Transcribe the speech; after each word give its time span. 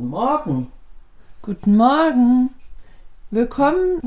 Guten 0.00 0.12
Morgen. 0.12 0.72
Guten 1.42 1.76
Morgen. 1.76 2.54
Willkommen 3.30 4.00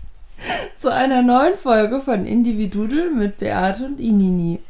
zu 0.76 0.90
einer 0.90 1.20
neuen 1.20 1.54
Folge 1.54 2.00
von 2.00 2.24
Individudel 2.24 3.10
mit 3.10 3.36
Beate 3.36 3.84
und 3.84 4.00
Inini. 4.00 4.60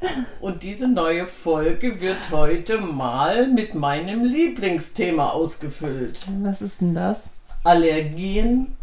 Und 0.41 0.65
diese 0.65 0.89
neue 0.89 1.29
Folge 1.29 2.01
wird 2.01 2.17
heute 2.33 2.79
mal 2.79 3.47
mit 3.47 3.77
meinem 3.77 4.25
Lieblingsthema 4.25 5.29
ausgefüllt. 5.29 6.27
Was 6.43 6.61
ist 6.61 6.81
denn 6.81 6.97
das? 6.97 7.31
Allergien 7.63 8.77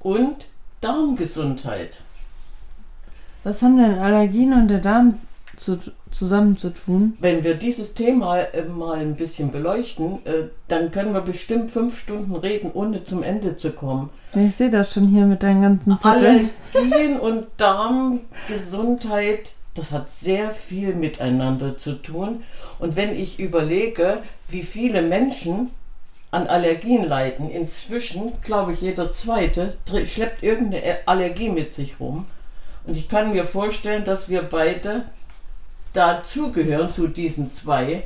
und 0.00 0.46
Darmgesundheit. 0.80 2.00
Was 3.44 3.60
haben 3.60 3.76
denn 3.76 3.98
Allergien 3.98 4.54
und 4.54 4.68
der 4.68 4.80
Darm 4.80 5.18
zu, 5.56 5.78
zusammen 6.10 6.56
zu 6.58 6.70
tun? 6.70 7.16
Wenn 7.20 7.44
wir 7.44 7.54
dieses 7.54 7.94
Thema 7.94 8.38
äh, 8.38 8.64
mal 8.64 8.98
ein 8.98 9.16
bisschen 9.16 9.50
beleuchten, 9.50 10.18
äh, 10.24 10.48
dann 10.68 10.90
können 10.90 11.12
wir 11.14 11.20
bestimmt 11.20 11.70
fünf 11.70 11.98
Stunden 11.98 12.34
reden, 12.36 12.70
ohne 12.72 13.04
zum 13.04 13.22
Ende 13.22 13.56
zu 13.56 13.72
kommen. 13.72 14.10
Ich 14.34 14.56
sehe 14.56 14.70
das 14.70 14.92
schon 14.92 15.08
hier 15.08 15.26
mit 15.26 15.42
deinen 15.42 15.62
ganzen 15.62 15.98
Zetteln. 15.98 16.50
Allergien 16.74 17.20
und 17.20 17.46
Darmgesundheit, 17.58 19.52
das 19.74 19.90
hat 19.90 20.10
sehr 20.10 20.50
viel 20.50 20.94
miteinander 20.94 21.76
zu 21.76 21.92
tun. 21.94 22.42
Und 22.78 22.96
wenn 22.96 23.14
ich 23.14 23.38
überlege, 23.38 24.18
wie 24.48 24.62
viele 24.62 25.02
Menschen 25.02 25.70
an 26.30 26.46
Allergien 26.46 27.04
leiden, 27.04 27.50
inzwischen, 27.50 28.32
glaube 28.42 28.72
ich, 28.72 28.80
jeder 28.80 29.10
zweite 29.10 29.74
schleppt 30.06 30.42
irgendeine 30.42 30.98
Allergie 31.04 31.50
mit 31.50 31.74
sich 31.74 32.00
rum. 32.00 32.24
Und 32.86 32.96
ich 32.96 33.08
kann 33.08 33.32
mir 33.32 33.44
vorstellen, 33.44 34.04
dass 34.04 34.28
wir 34.30 34.42
beide 34.42 35.04
dazugehören 35.92 36.92
zu 36.92 37.08
diesen 37.08 37.52
zwei, 37.52 38.04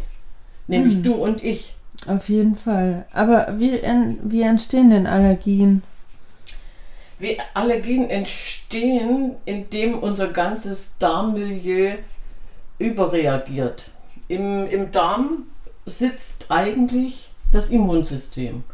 nämlich 0.66 0.94
hm. 0.94 1.02
du 1.02 1.14
und 1.14 1.42
ich. 1.44 1.74
Auf 2.06 2.28
jeden 2.28 2.56
Fall. 2.56 3.06
Aber 3.12 3.54
wie, 3.58 3.80
wie 4.22 4.42
entstehen 4.42 4.90
denn 4.90 5.06
Allergien? 5.06 5.82
Wie 7.18 7.38
Allergien 7.54 8.10
entstehen, 8.10 9.36
indem 9.46 9.98
unser 9.98 10.28
ganzes 10.28 10.98
Darmmilieu 10.98 11.94
überreagiert. 12.78 13.90
Im, 14.28 14.66
Im 14.66 14.92
Darm 14.92 15.44
sitzt 15.86 16.46
eigentlich 16.50 17.30
das 17.52 17.70
Immunsystem. 17.70 18.64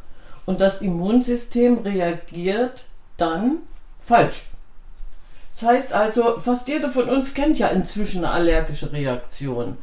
Und 0.44 0.60
das 0.60 0.82
Immunsystem 0.82 1.78
reagiert 1.78 2.86
dann 3.16 3.58
falsch. 4.00 4.42
Das 5.52 5.62
heißt 5.62 5.92
also, 5.92 6.38
fast 6.38 6.66
jeder 6.68 6.90
von 6.90 7.08
uns 7.08 7.34
kennt 7.34 7.58
ja 7.58 7.68
inzwischen 7.68 8.24
eine 8.24 8.32
allergische 8.32 8.90
Reaktion 8.92 9.76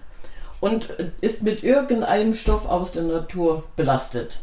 und 0.59 0.89
ist 1.22 1.44
mit 1.44 1.64
irgendeinem 1.64 2.34
Stoff 2.34 2.66
aus 2.66 2.92
der 2.92 3.03
Natur 3.03 3.64
belastet. 3.75 4.40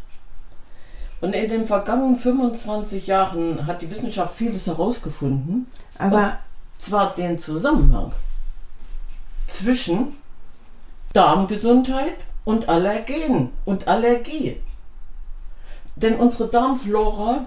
Und 1.20 1.34
in 1.34 1.48
den 1.48 1.64
vergangenen 1.64 2.16
25 2.16 3.06
Jahren 3.06 3.66
hat 3.66 3.82
die 3.82 3.90
Wissenschaft 3.90 4.36
vieles 4.36 4.66
herausgefunden. 4.66 5.66
Aber 5.98 6.38
zwar 6.78 7.14
den 7.14 7.38
Zusammenhang 7.38 8.12
zwischen 9.46 10.16
Darmgesundheit 11.12 12.16
und 12.44 12.68
Allergen 12.68 13.50
und 13.64 13.88
Allergie. 13.88 14.60
Denn 15.96 16.16
unsere 16.16 16.48
Darmflora 16.48 17.46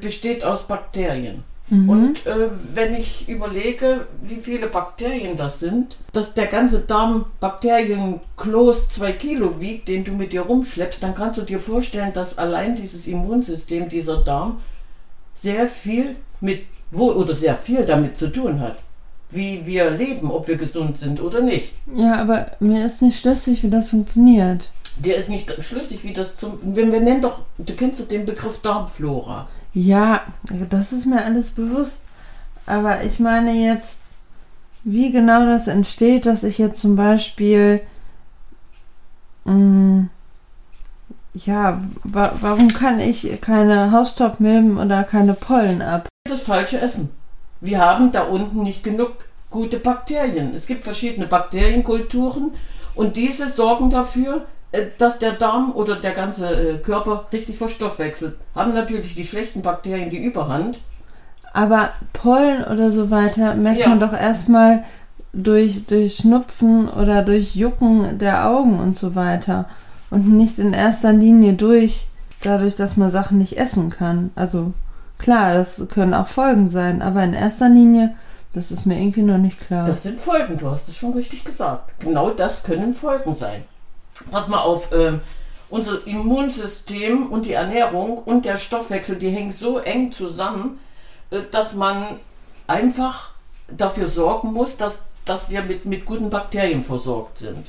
besteht 0.00 0.44
aus 0.44 0.64
Bakterien. 0.64 1.44
Mhm. 1.68 1.88
Und 1.88 2.26
äh, 2.26 2.50
wenn 2.74 2.94
ich 2.94 3.28
überlege, 3.28 4.06
wie 4.22 4.36
viele 4.36 4.66
Bakterien 4.66 5.36
das 5.36 5.60
sind, 5.60 5.96
dass 6.12 6.34
der 6.34 6.46
ganze 6.46 6.80
Darm 6.80 7.26
Bakterienkloß 7.40 8.88
zwei 8.88 9.12
Kilo 9.12 9.60
wiegt, 9.60 9.88
den 9.88 10.04
du 10.04 10.12
mit 10.12 10.32
dir 10.32 10.42
rumschleppst, 10.42 11.02
dann 11.02 11.14
kannst 11.14 11.38
du 11.38 11.42
dir 11.42 11.60
vorstellen, 11.60 12.12
dass 12.12 12.36
allein 12.36 12.76
dieses 12.76 13.06
Immunsystem, 13.06 13.88
dieser 13.88 14.18
Darm, 14.18 14.60
sehr 15.34 15.66
viel 15.66 16.16
mit, 16.40 16.64
wo, 16.90 17.12
oder 17.12 17.34
sehr 17.34 17.56
viel 17.56 17.84
damit 17.84 18.16
zu 18.16 18.30
tun 18.30 18.60
hat. 18.60 18.76
Wie 19.30 19.66
wir 19.66 19.90
leben, 19.90 20.30
ob 20.30 20.46
wir 20.46 20.56
gesund 20.56 20.98
sind 20.98 21.20
oder 21.20 21.40
nicht. 21.40 21.72
Ja, 21.92 22.16
aber 22.16 22.52
mir 22.60 22.84
ist 22.84 23.02
nicht 23.02 23.18
schlüssig, 23.18 23.62
wie 23.62 23.70
das 23.70 23.90
funktioniert. 23.90 24.70
Der 24.96 25.16
ist 25.16 25.28
nicht 25.28 25.52
schlüssig, 25.64 26.04
wie 26.04 26.12
das 26.12 26.36
zum. 26.36 26.58
Wenn 26.62 26.92
wir 26.92 27.00
nennen 27.00 27.22
doch, 27.22 27.40
du 27.58 27.74
kennst 27.74 27.98
doch 27.98 28.06
den 28.06 28.26
Begriff 28.26 28.60
Darmflora. 28.60 29.48
Ja, 29.74 30.22
das 30.70 30.92
ist 30.92 31.06
mir 31.06 31.24
alles 31.24 31.50
bewusst. 31.50 32.02
Aber 32.66 33.02
ich 33.02 33.20
meine 33.20 33.52
jetzt, 33.52 34.10
wie 34.84 35.10
genau 35.10 35.44
das 35.44 35.66
entsteht, 35.66 36.26
dass 36.26 36.44
ich 36.44 36.58
jetzt 36.58 36.80
zum 36.80 36.96
Beispiel. 36.96 37.80
Mh, 39.44 39.52
mm, 39.52 40.10
ja, 41.34 41.82
wa 42.04 42.32
warum 42.40 42.68
kann 42.68 43.00
ich 43.00 43.40
keine 43.40 43.90
Hausstaubmilben 43.90 44.78
oder 44.78 45.02
keine 45.02 45.34
Pollen 45.34 45.82
ab? 45.82 46.08
Das 46.28 46.42
falsche 46.42 46.80
Essen. 46.80 47.10
Wir 47.60 47.80
haben 47.80 48.12
da 48.12 48.22
unten 48.22 48.62
nicht 48.62 48.84
genug 48.84 49.12
gute 49.50 49.78
Bakterien. 49.78 50.52
Es 50.54 50.66
gibt 50.66 50.84
verschiedene 50.84 51.26
Bakterienkulturen 51.26 52.52
und 52.94 53.16
diese 53.16 53.48
sorgen 53.48 53.90
dafür, 53.90 54.46
dass 54.98 55.18
der 55.18 55.32
Darm 55.32 55.72
oder 55.74 55.96
der 55.96 56.12
ganze 56.12 56.48
äh, 56.48 56.78
Körper 56.78 57.26
richtig 57.32 57.58
verstoffwechselt. 57.58 58.36
Haben 58.54 58.74
natürlich 58.74 59.14
die 59.14 59.24
schlechten 59.24 59.62
Bakterien 59.62 60.10
die 60.10 60.22
Überhand. 60.22 60.80
Aber 61.52 61.90
Pollen 62.12 62.64
oder 62.64 62.90
so 62.90 63.10
weiter 63.10 63.54
merkt 63.54 63.80
ja. 63.80 63.88
man 63.88 64.00
doch 64.00 64.12
erstmal 64.12 64.82
durch, 65.32 65.86
durch 65.86 66.16
Schnupfen 66.16 66.88
oder 66.88 67.22
durch 67.22 67.54
Jucken 67.54 68.18
der 68.18 68.48
Augen 68.48 68.80
und 68.80 68.98
so 68.98 69.14
weiter. 69.14 69.66
Und 70.10 70.28
nicht 70.28 70.58
in 70.58 70.72
erster 70.72 71.12
Linie 71.12 71.54
durch, 71.54 72.06
dadurch, 72.42 72.74
dass 72.74 72.96
man 72.96 73.10
Sachen 73.10 73.38
nicht 73.38 73.56
essen 73.58 73.90
kann. 73.90 74.30
Also 74.34 74.72
klar, 75.18 75.54
das 75.54 75.86
können 75.88 76.14
auch 76.14 76.28
Folgen 76.28 76.68
sein, 76.68 77.02
aber 77.02 77.22
in 77.22 77.32
erster 77.32 77.68
Linie, 77.68 78.14
das 78.52 78.72
ist 78.72 78.86
mir 78.86 79.00
irgendwie 79.00 79.22
noch 79.22 79.38
nicht 79.38 79.60
klar. 79.60 79.86
Das 79.86 80.02
sind 80.02 80.20
Folgen, 80.20 80.58
du 80.58 80.70
hast 80.70 80.88
es 80.88 80.96
schon 80.96 81.12
richtig 81.12 81.44
gesagt. 81.44 81.92
Genau 82.00 82.30
das 82.30 82.64
können 82.64 82.94
Folgen 82.94 83.34
sein 83.34 83.64
pass 84.30 84.48
mal 84.48 84.60
auf, 84.60 84.92
äh, 84.92 85.18
unser 85.70 86.06
Immunsystem 86.06 87.26
und 87.30 87.46
die 87.46 87.52
Ernährung 87.52 88.18
und 88.18 88.44
der 88.44 88.58
Stoffwechsel, 88.58 89.16
die 89.16 89.30
hängen 89.30 89.50
so 89.50 89.78
eng 89.78 90.12
zusammen, 90.12 90.78
äh, 91.30 91.40
dass 91.50 91.74
man 91.74 92.20
einfach 92.66 93.32
dafür 93.68 94.08
sorgen 94.08 94.52
muss, 94.52 94.76
dass, 94.76 95.02
dass 95.24 95.50
wir 95.50 95.62
mit, 95.62 95.84
mit 95.84 96.04
guten 96.04 96.30
Bakterien 96.30 96.82
versorgt 96.82 97.38
sind. 97.38 97.66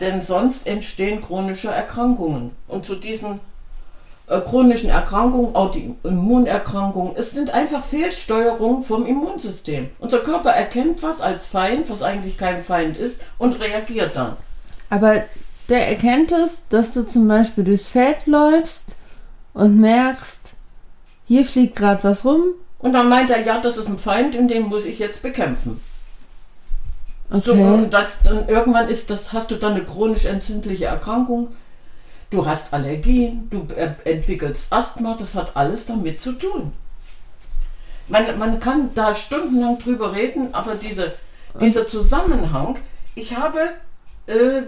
Denn 0.00 0.20
sonst 0.20 0.66
entstehen 0.66 1.22
chronische 1.22 1.68
Erkrankungen. 1.68 2.54
Und 2.68 2.84
zu 2.84 2.96
diesen 2.96 3.40
äh, 4.28 4.40
chronischen 4.40 4.90
Erkrankungen, 4.90 5.54
auch 5.56 5.70
die 5.70 5.94
Immunerkrankungen, 6.02 7.14
es 7.16 7.30
sind 7.30 7.50
einfach 7.50 7.84
Fehlsteuerungen 7.84 8.82
vom 8.82 9.06
Immunsystem. 9.06 9.88
Unser 9.98 10.18
Körper 10.18 10.50
erkennt 10.50 11.02
was 11.02 11.20
als 11.20 11.46
Feind, 11.46 11.88
was 11.88 12.02
eigentlich 12.02 12.36
kein 12.36 12.60
Feind 12.60 12.98
ist, 12.98 13.22
und 13.38 13.58
reagiert 13.60 14.16
dann. 14.16 14.36
Aber 14.90 15.24
der 15.68 15.88
erkennt 15.88 16.32
es, 16.32 16.62
dass 16.68 16.94
du 16.94 17.06
zum 17.06 17.26
Beispiel 17.28 17.64
durchs 17.64 17.88
Feld 17.88 18.26
läufst 18.26 18.96
und 19.52 19.78
merkst, 19.80 20.54
hier 21.26 21.44
fliegt 21.44 21.76
gerade 21.76 22.04
was 22.04 22.24
rum. 22.24 22.42
Und 22.78 22.92
dann 22.92 23.08
meint 23.08 23.30
er, 23.30 23.44
ja, 23.44 23.60
das 23.60 23.76
ist 23.76 23.88
ein 23.88 23.98
Feind 23.98 24.36
und 24.36 24.48
den 24.48 24.64
muss 24.64 24.84
ich 24.84 24.98
jetzt 24.98 25.22
bekämpfen. 25.22 25.80
Okay. 27.30 27.42
So, 27.44 27.52
und 27.52 27.90
das, 27.90 28.20
dann 28.22 28.48
irgendwann 28.48 28.88
ist 28.88 29.10
das, 29.10 29.32
hast 29.32 29.50
du 29.50 29.56
dann 29.56 29.72
eine 29.72 29.84
chronisch 29.84 30.26
entzündliche 30.26 30.84
Erkrankung. 30.84 31.48
Du 32.30 32.46
hast 32.46 32.72
Allergien, 32.72 33.48
du 33.50 33.66
entwickelst 34.04 34.72
Asthma, 34.72 35.16
das 35.18 35.34
hat 35.34 35.56
alles 35.56 35.86
damit 35.86 36.20
zu 36.20 36.32
tun. 36.32 36.72
Man, 38.08 38.38
man 38.38 38.60
kann 38.60 38.90
da 38.94 39.14
stundenlang 39.14 39.78
drüber 39.78 40.12
reden, 40.12 40.54
aber 40.54 40.76
diese, 40.76 41.14
dieser 41.60 41.86
Zusammenhang, 41.86 42.78
ich 43.14 43.36
habe 43.36 43.70
äh, 44.26 44.62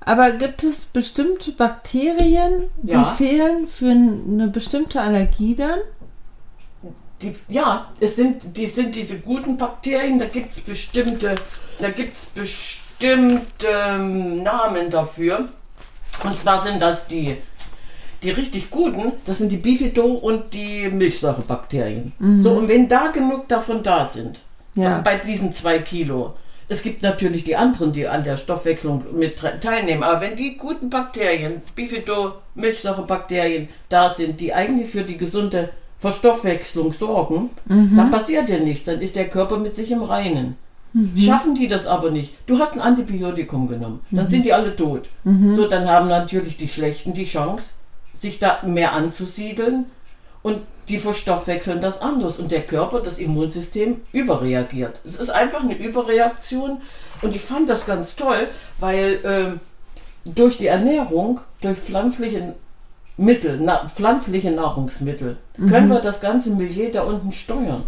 aber 0.00 0.32
gibt 0.32 0.64
es 0.64 0.86
bestimmte 0.86 1.52
Bakterien, 1.52 2.64
die 2.82 2.92
ja. 2.92 3.04
fehlen 3.04 3.68
für 3.68 3.90
eine 3.90 4.48
bestimmte 4.48 5.00
Allergie 5.00 5.54
dann? 5.54 5.80
Die, 7.20 7.34
ja, 7.48 7.90
es 7.98 8.16
sind, 8.16 8.56
die 8.56 8.66
sind 8.66 8.94
diese 8.94 9.18
guten 9.18 9.56
Bakterien, 9.56 10.18
da 10.18 10.26
gibt 10.26 10.52
es 10.52 10.60
bestimmte, 10.60 11.34
da 11.80 11.90
gibt's 11.90 12.26
bestimmte 12.26 13.66
ähm, 13.66 14.42
Namen 14.42 14.88
dafür. 14.88 15.48
Und 16.24 16.34
zwar 16.34 16.60
sind 16.60 16.80
das 16.80 17.08
die, 17.08 17.36
die 18.22 18.30
richtig 18.30 18.70
guten, 18.70 19.12
das 19.26 19.38
sind 19.38 19.50
die 19.50 19.58
Bifido- 19.58 20.14
und 20.14 20.54
die 20.54 20.88
Milchsäurebakterien. 20.88 22.12
Mhm. 22.18 22.42
So, 22.42 22.52
und 22.52 22.68
wenn 22.68 22.88
da 22.88 23.08
genug 23.08 23.48
davon 23.48 23.82
da 23.82 24.04
sind, 24.04 24.40
ja. 24.74 25.00
bei 25.00 25.16
diesen 25.16 25.52
zwei 25.52 25.80
Kilo, 25.80 26.34
es 26.68 26.82
gibt 26.82 27.02
natürlich 27.02 27.44
die 27.44 27.56
anderen, 27.56 27.92
die 27.92 28.06
an 28.06 28.22
der 28.22 28.36
Stoffwechslung 28.36 29.04
mit 29.18 29.42
teilnehmen. 29.60 30.02
Aber 30.02 30.20
wenn 30.20 30.36
die 30.36 30.56
guten 30.56 30.90
Bakterien, 30.90 31.62
Bifido, 31.74 32.34
Milchsäurebakterien 32.54 33.68
da 33.88 34.10
sind, 34.10 34.40
die 34.40 34.52
eigentlich 34.52 34.90
für 34.90 35.02
die 35.02 35.16
gesunde 35.16 35.70
Verstoffwechslung 35.96 36.92
sorgen, 36.92 37.50
mhm. 37.66 37.96
dann 37.96 38.10
passiert 38.10 38.48
ja 38.50 38.58
nichts. 38.58 38.84
Dann 38.84 39.00
ist 39.00 39.16
der 39.16 39.28
Körper 39.28 39.58
mit 39.58 39.76
sich 39.76 39.90
im 39.90 40.02
Reinen. 40.02 40.56
Schaffen 41.16 41.54
die 41.54 41.68
das 41.68 41.86
aber 41.86 42.10
nicht. 42.10 42.34
Du 42.46 42.58
hast 42.58 42.72
ein 42.72 42.80
Antibiotikum 42.80 43.68
genommen, 43.68 44.00
dann 44.10 44.26
sind 44.26 44.46
die 44.46 44.54
alle 44.54 44.74
tot. 44.74 45.10
So, 45.54 45.66
dann 45.68 45.86
haben 45.86 46.08
natürlich 46.08 46.56
die 46.56 46.66
Schlechten 46.66 47.12
die 47.12 47.26
Chance, 47.26 47.74
sich 48.14 48.38
da 48.38 48.62
mehr 48.64 48.94
anzusiedeln 48.94 49.86
und 50.42 50.62
die 50.88 50.98
verstoffwechseln 50.98 51.80
das 51.80 52.00
anders 52.00 52.38
und 52.38 52.50
der 52.50 52.62
Körper, 52.62 53.00
das 53.00 53.18
Immunsystem 53.18 54.00
überreagiert. 54.12 55.00
Es 55.04 55.16
ist 55.16 55.30
einfach 55.30 55.62
eine 55.62 55.76
Überreaktion 55.76 56.80
und 57.22 57.34
ich 57.34 57.42
fand 57.42 57.68
das 57.68 57.86
ganz 57.86 58.16
toll, 58.16 58.48
weil 58.78 59.20
ähm, 59.24 59.60
durch 60.24 60.58
die 60.58 60.66
Ernährung, 60.66 61.40
durch 61.60 61.78
pflanzliche 61.78 62.54
Mittel, 63.16 63.58
na, 63.60 63.86
pflanzliche 63.88 64.50
Nahrungsmittel, 64.50 65.36
können 65.68 65.88
wir 65.88 66.00
das 66.00 66.20
ganze 66.20 66.50
Milieu 66.50 66.90
da 66.90 67.02
unten 67.02 67.32
steuern. 67.32 67.84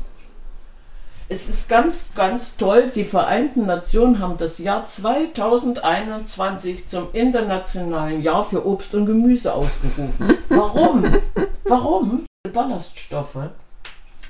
Es 1.32 1.49
ist 1.49 1.69
ganz, 1.69 2.11
ganz 2.17 2.56
toll. 2.56 2.91
Die 2.93 3.05
Vereinten 3.05 3.64
Nationen 3.64 4.19
haben 4.19 4.37
das 4.37 4.58
Jahr 4.58 4.85
2021 4.85 6.88
zum 6.88 7.06
internationalen 7.12 8.20
Jahr 8.20 8.43
für 8.43 8.67
Obst 8.67 8.97
und 8.97 9.06
Gemüse 9.06 9.55
ausgerufen. 9.55 10.37
Warum? 10.49 11.05
Warum? 11.64 12.26
Ballaststoffe. 12.49 13.51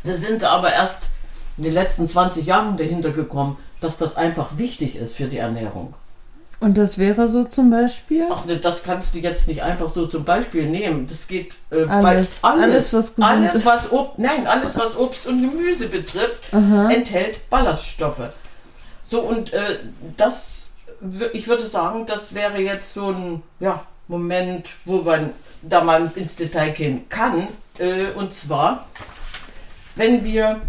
Da 0.02 0.12
sind 0.14 0.40
sie 0.40 0.50
aber 0.50 0.72
erst 0.72 1.08
in 1.56 1.62
den 1.62 1.72
letzten 1.72 2.08
20 2.08 2.44
Jahren 2.44 2.76
dahinter 2.76 3.10
gekommen, 3.10 3.56
dass 3.80 3.98
das 3.98 4.16
einfach 4.16 4.58
wichtig 4.58 4.96
ist 4.96 5.14
für 5.14 5.26
die 5.26 5.36
Ernährung. 5.36 5.94
Und 6.58 6.76
das 6.76 6.98
wäre 6.98 7.28
so 7.28 7.44
zum 7.44 7.70
Beispiel? 7.70 8.26
Ach 8.28 8.44
ne, 8.46 8.56
das 8.58 8.82
kannst 8.82 9.14
du 9.14 9.20
jetzt 9.20 9.46
nicht 9.46 9.62
einfach 9.62 9.88
so 9.88 10.08
zum 10.08 10.24
Beispiel 10.24 10.66
nehmen. 10.68 11.06
Das 11.06 11.28
geht 11.28 11.54
äh, 11.70 11.84
Alles. 11.84 12.40
bei 12.40 12.48
Alles, 12.48 12.92
was 12.92 13.14
gesund 13.14 13.30
alles, 13.30 13.54
ist. 13.54 13.66
was 13.66 13.92
Ob 13.92 14.18
nein, 14.18 14.46
alles 14.46 14.76
was 14.76 14.96
Obst 14.96 15.28
und 15.28 15.40
Gemüse 15.40 15.88
betrifft, 15.88 16.42
enthält 16.52 17.48
Ballaststoffe. 17.48 18.30
So 19.06 19.20
und 19.20 19.52
äh, 19.52 19.78
das, 20.16 20.66
ich 21.32 21.46
würde 21.46 21.64
sagen, 21.64 22.06
das 22.06 22.34
wäre 22.34 22.58
jetzt 22.60 22.92
so 22.92 23.12
ein 23.12 23.42
ja, 23.60 23.84
Moment, 24.08 24.66
wo 24.84 24.98
man 25.02 25.30
da 25.62 25.82
mal 25.84 26.10
ins 26.16 26.34
Detail 26.36 26.70
gehen 26.72 27.08
kann. 27.08 27.46
Äh, 27.80 28.10
und 28.16 28.32
zwar, 28.32 28.86
wenn 29.96 30.22
wir 30.24 30.60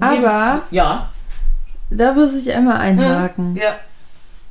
Aber- 0.00 0.62
ja, 0.70 1.08
Da 1.90 2.12
muss 2.12 2.34
ich 2.34 2.52
einmal 2.54 2.78
einhaken. 2.78 3.56
ja, 3.56 3.76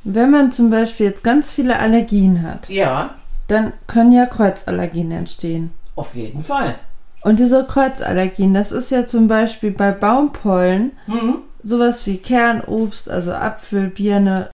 Wenn 0.04 0.30
man 0.30 0.50
zum 0.52 0.70
Beispiel 0.70 1.06
jetzt 1.06 1.22
ganz 1.22 1.52
viele 1.52 1.78
Allergien 1.78 2.42
hat, 2.42 2.68
ja, 2.70 3.10
dann 3.48 3.72
können 3.86 4.12
ja 4.12 4.26
Kreuzallergien 4.26 5.10
entstehen. 5.12 5.72
auf 5.96 6.14
jeden 6.14 6.42
Fall. 6.42 6.76
Und 7.22 7.38
diese 7.38 7.64
Kreuzallergien, 7.66 8.54
das 8.54 8.72
ist 8.72 8.90
ja 8.90 9.06
zum 9.06 9.28
Beispiel 9.28 9.70
bei 9.72 9.92
Baumpollen 9.92 10.92
Mhm. 11.06 11.36
sowas 11.62 12.06
wie 12.06 12.16
Kernobst, 12.16 13.10
also 13.10 13.32
Apfel, 13.34 13.88
Birne, 13.88 14.48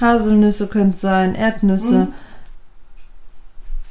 Haselnüsse 0.00 0.66
können 0.66 0.90
es 0.90 1.00
sein, 1.00 1.36
Erdnüsse. 1.36 1.94
Mhm. 1.94 2.14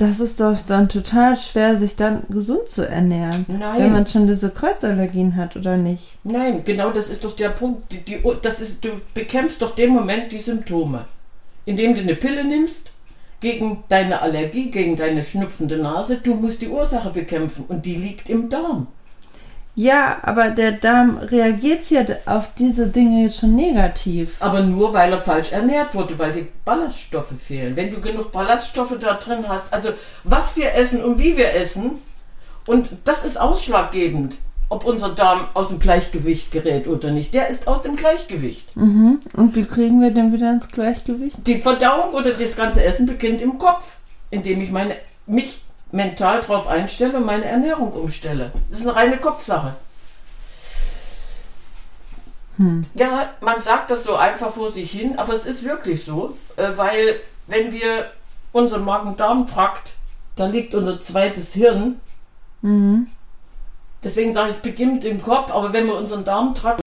Das 0.01 0.19
ist 0.19 0.41
doch 0.41 0.57
dann 0.65 0.89
total 0.89 1.37
schwer, 1.37 1.77
sich 1.77 1.95
dann 1.95 2.23
gesund 2.27 2.71
zu 2.71 2.89
ernähren. 2.89 3.45
Nein. 3.47 3.83
Wenn 3.83 3.91
man 3.91 4.07
schon 4.07 4.25
diese 4.25 4.49
Kreuzallergien 4.49 5.35
hat, 5.35 5.55
oder 5.55 5.77
nicht? 5.77 6.17
Nein, 6.23 6.63
genau 6.65 6.89
das 6.89 7.07
ist 7.07 7.23
doch 7.23 7.35
der 7.35 7.49
Punkt. 7.49 7.91
Die, 7.91 7.99
die, 7.99 8.17
das 8.41 8.61
ist, 8.61 8.83
du 8.83 8.89
bekämpfst 9.13 9.61
doch 9.61 9.75
den 9.75 9.91
Moment 9.91 10.31
die 10.31 10.39
Symptome. 10.39 11.05
Indem 11.65 11.93
du 11.93 12.01
eine 12.01 12.15
Pille 12.15 12.43
nimmst 12.43 12.93
gegen 13.41 13.83
deine 13.89 14.23
Allergie, 14.23 14.71
gegen 14.71 14.95
deine 14.95 15.23
schnupfende 15.23 15.77
Nase. 15.77 16.17
Du 16.17 16.33
musst 16.33 16.63
die 16.63 16.69
Ursache 16.69 17.11
bekämpfen 17.11 17.65
und 17.67 17.85
die 17.85 17.95
liegt 17.95 18.27
im 18.27 18.49
Darm. 18.49 18.87
Ja, 19.75 20.17
aber 20.23 20.49
der 20.49 20.73
Darm 20.73 21.17
reagiert 21.17 21.89
ja 21.89 22.01
auf 22.25 22.53
diese 22.55 22.87
Dinge 22.87 23.23
jetzt 23.23 23.39
schon 23.39 23.55
negativ. 23.55 24.35
Aber 24.41 24.61
nur, 24.61 24.93
weil 24.93 25.13
er 25.13 25.19
falsch 25.19 25.51
ernährt 25.51 25.95
wurde, 25.95 26.19
weil 26.19 26.31
die 26.33 26.47
Ballaststoffe 26.65 27.33
fehlen. 27.41 27.75
Wenn 27.75 27.91
du 27.91 28.01
genug 28.01 28.31
Ballaststoffe 28.31 28.95
da 28.99 29.13
drin 29.13 29.45
hast, 29.47 29.73
also 29.73 29.89
was 30.23 30.57
wir 30.57 30.75
essen 30.75 31.03
und 31.03 31.17
wie 31.19 31.37
wir 31.37 31.53
essen, 31.53 31.91
und 32.67 32.91
das 33.05 33.23
ist 33.25 33.39
ausschlaggebend, 33.39 34.37
ob 34.69 34.85
unser 34.85 35.09
Darm 35.09 35.47
aus 35.53 35.67
dem 35.67 35.79
Gleichgewicht 35.79 36.51
gerät 36.51 36.87
oder 36.87 37.11
nicht. 37.11 37.33
Der 37.33 37.47
ist 37.49 37.67
aus 37.67 37.83
dem 37.83 37.97
Gleichgewicht. 37.97 38.75
Mhm. 38.75 39.19
Und 39.35 39.55
wie 39.55 39.65
kriegen 39.65 40.01
wir 40.01 40.11
den 40.11 40.31
wieder 40.31 40.51
ins 40.51 40.69
Gleichgewicht? 40.69 41.45
Die 41.45 41.59
Verdauung 41.59 42.13
oder 42.13 42.31
das 42.31 42.55
ganze 42.55 42.83
Essen 42.83 43.05
beginnt 43.05 43.41
im 43.41 43.57
Kopf, 43.57 43.95
indem 44.29 44.61
ich 44.61 44.71
meine, 44.71 44.95
mich 45.25 45.61
mental 45.91 46.41
darauf 46.41 46.67
einstelle 46.67 47.17
und 47.17 47.25
meine 47.25 47.45
Ernährung 47.45 47.91
umstelle. 47.93 48.51
Das 48.69 48.79
ist 48.79 48.87
eine 48.87 48.95
reine 48.95 49.17
Kopfsache. 49.17 49.75
Ja, 52.93 53.29
man 53.41 53.59
sagt 53.61 53.89
das 53.89 54.03
so 54.03 54.15
einfach 54.15 54.51
vor 54.53 54.69
sich 54.69 54.91
hin, 54.91 55.17
aber 55.17 55.33
es 55.33 55.45
ist 55.47 55.63
wirklich 55.63 56.03
so, 56.03 56.37
äh, 56.57 56.67
weil 56.75 57.15
wenn 57.47 57.71
wir 57.71 58.11
unseren 58.51 58.85
Magen-Darm-Trakt, 58.85 59.93
da 60.35 60.45
liegt 60.45 60.75
unser 60.75 60.99
zweites 60.99 61.53
Hirn, 61.53 61.99
Mhm. 62.61 63.07
deswegen 64.03 64.31
sage 64.31 64.51
ich, 64.51 64.57
es 64.57 64.61
beginnt 64.61 65.03
im 65.05 65.19
Kopf, 65.23 65.49
aber 65.49 65.73
wenn 65.73 65.87
wir 65.87 65.95
unseren 65.95 66.23
Darmtrakt, 66.23 66.81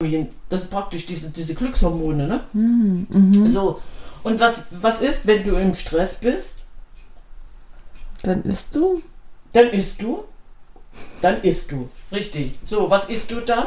das 0.49 0.61
sind 0.61 0.71
praktisch 0.71 1.07
diese, 1.07 1.31
diese 1.31 1.55
Glückshormone, 1.55 2.29
ne? 2.29 2.41
Mhm. 2.53 3.51
So, 3.53 3.81
und 4.23 4.39
was, 4.39 4.67
was 4.71 5.01
ist, 5.01 5.27
wenn 5.27 5.43
du 5.43 5.57
im 5.57 5.75
Stress 5.75 6.15
bist? 6.15 6.64
Dann 8.25 8.43
isst 8.43 8.75
du? 8.75 9.03
Dann 9.53 9.71
isst 9.71 10.03
du. 10.03 10.25
Dann 11.23 11.41
isst 11.43 11.71
du. 11.71 11.89
Richtig. 12.11 12.59
So, 12.67 12.91
was 12.91 13.09
isst 13.09 13.31
du 13.31 13.41
dann? 13.41 13.67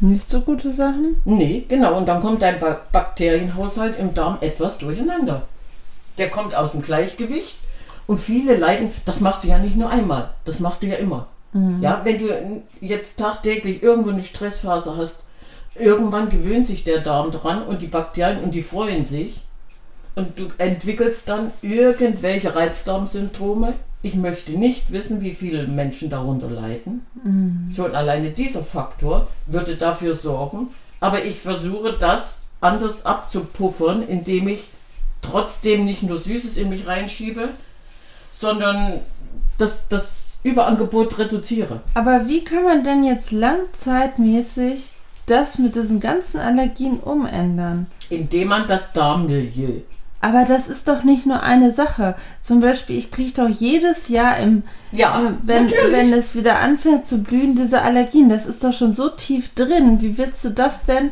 Nicht 0.00 0.30
so 0.30 0.40
gute 0.42 0.72
Sachen? 0.72 1.20
Nee, 1.24 1.64
genau. 1.68 1.96
Und 1.96 2.06
dann 2.06 2.20
kommt 2.20 2.42
dein 2.42 2.58
ba 2.58 2.80
Bakterienhaushalt 2.92 3.98
im 3.98 4.14
Darm 4.14 4.38
etwas 4.40 4.78
durcheinander. 4.78 5.48
Der 6.18 6.30
kommt 6.30 6.54
aus 6.54 6.72
dem 6.72 6.82
Gleichgewicht 6.82 7.56
und 8.06 8.18
viele 8.18 8.56
leiden. 8.56 8.92
Das 9.04 9.20
machst 9.20 9.44
du 9.44 9.48
ja 9.48 9.58
nicht 9.58 9.76
nur 9.76 9.90
einmal. 9.90 10.30
Das 10.44 10.60
machst 10.60 10.82
du 10.82 10.86
ja 10.86 10.96
immer. 10.96 11.26
Ja, 11.80 12.02
wenn 12.04 12.18
du 12.18 12.62
jetzt 12.80 13.18
tagtäglich 13.18 13.82
irgendwo 13.82 14.10
eine 14.10 14.22
Stressphase 14.22 14.96
hast, 14.96 15.24
irgendwann 15.74 16.28
gewöhnt 16.28 16.66
sich 16.66 16.84
der 16.84 17.00
Darm 17.00 17.30
dran 17.30 17.64
und 17.64 17.82
die 17.82 17.86
Bakterien 17.86 18.44
und 18.44 18.52
die 18.52 18.62
freuen 18.62 19.04
sich. 19.04 19.40
Und 20.18 20.36
du 20.36 20.48
entwickelst 20.58 21.28
dann 21.28 21.52
irgendwelche 21.62 22.56
Reizdarmsymptome. 22.56 23.74
Ich 24.02 24.16
möchte 24.16 24.52
nicht 24.52 24.90
wissen, 24.90 25.20
wie 25.20 25.32
viele 25.32 25.68
Menschen 25.68 26.10
darunter 26.10 26.50
leiden. 26.50 27.06
Schon 27.74 27.94
alleine 27.94 28.30
dieser 28.30 28.64
Faktor 28.64 29.28
würde 29.46 29.76
dafür 29.76 30.16
sorgen. 30.16 30.70
Aber 30.98 31.24
ich 31.24 31.38
versuche 31.38 31.92
das 31.96 32.42
anders 32.60 33.06
abzupuffern, 33.06 34.02
indem 34.02 34.48
ich 34.48 34.66
trotzdem 35.22 35.84
nicht 35.84 36.02
nur 36.02 36.18
Süßes 36.18 36.56
in 36.56 36.68
mich 36.68 36.88
reinschiebe, 36.88 37.50
sondern 38.32 38.94
das, 39.56 39.86
das 39.86 40.40
Überangebot 40.42 41.18
reduziere. 41.18 41.80
Aber 41.94 42.26
wie 42.26 42.42
kann 42.42 42.64
man 42.64 42.82
denn 42.82 43.04
jetzt 43.04 43.30
langzeitmäßig 43.30 44.90
das 45.26 45.58
mit 45.58 45.76
diesen 45.76 46.00
ganzen 46.00 46.40
Allergien 46.40 46.98
umändern? 46.98 47.86
Indem 48.10 48.48
man 48.48 48.66
das 48.66 48.92
Darmmilieu. 48.92 49.82
Aber 50.20 50.44
das 50.44 50.66
ist 50.66 50.88
doch 50.88 51.04
nicht 51.04 51.26
nur 51.26 51.42
eine 51.44 51.72
Sache. 51.72 52.16
Zum 52.40 52.58
Beispiel, 52.60 52.98
ich 52.98 53.10
kriege 53.12 53.32
doch 53.32 53.48
jedes 53.48 54.08
Jahr 54.08 54.38
im, 54.38 54.64
Ja, 54.90 55.20
äh, 55.20 55.32
wenn, 55.44 55.66
natürlich. 55.66 55.92
wenn 55.92 56.12
es 56.12 56.34
wieder 56.34 56.58
anfängt 56.58 57.06
zu 57.06 57.18
blühen, 57.18 57.54
diese 57.54 57.82
Allergien. 57.82 58.28
Das 58.28 58.44
ist 58.46 58.64
doch 58.64 58.72
schon 58.72 58.94
so 58.96 59.08
tief 59.10 59.54
drin. 59.54 60.00
Wie 60.00 60.18
willst 60.18 60.44
du 60.44 60.50
das 60.50 60.82
denn? 60.82 61.10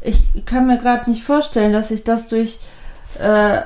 Ich 0.00 0.44
kann 0.46 0.66
mir 0.66 0.78
gerade 0.78 1.08
nicht 1.08 1.22
vorstellen, 1.22 1.72
dass 1.72 1.90
ich 1.92 2.02
das 2.04 2.26
durch 2.28 2.58
äh, 3.20 3.60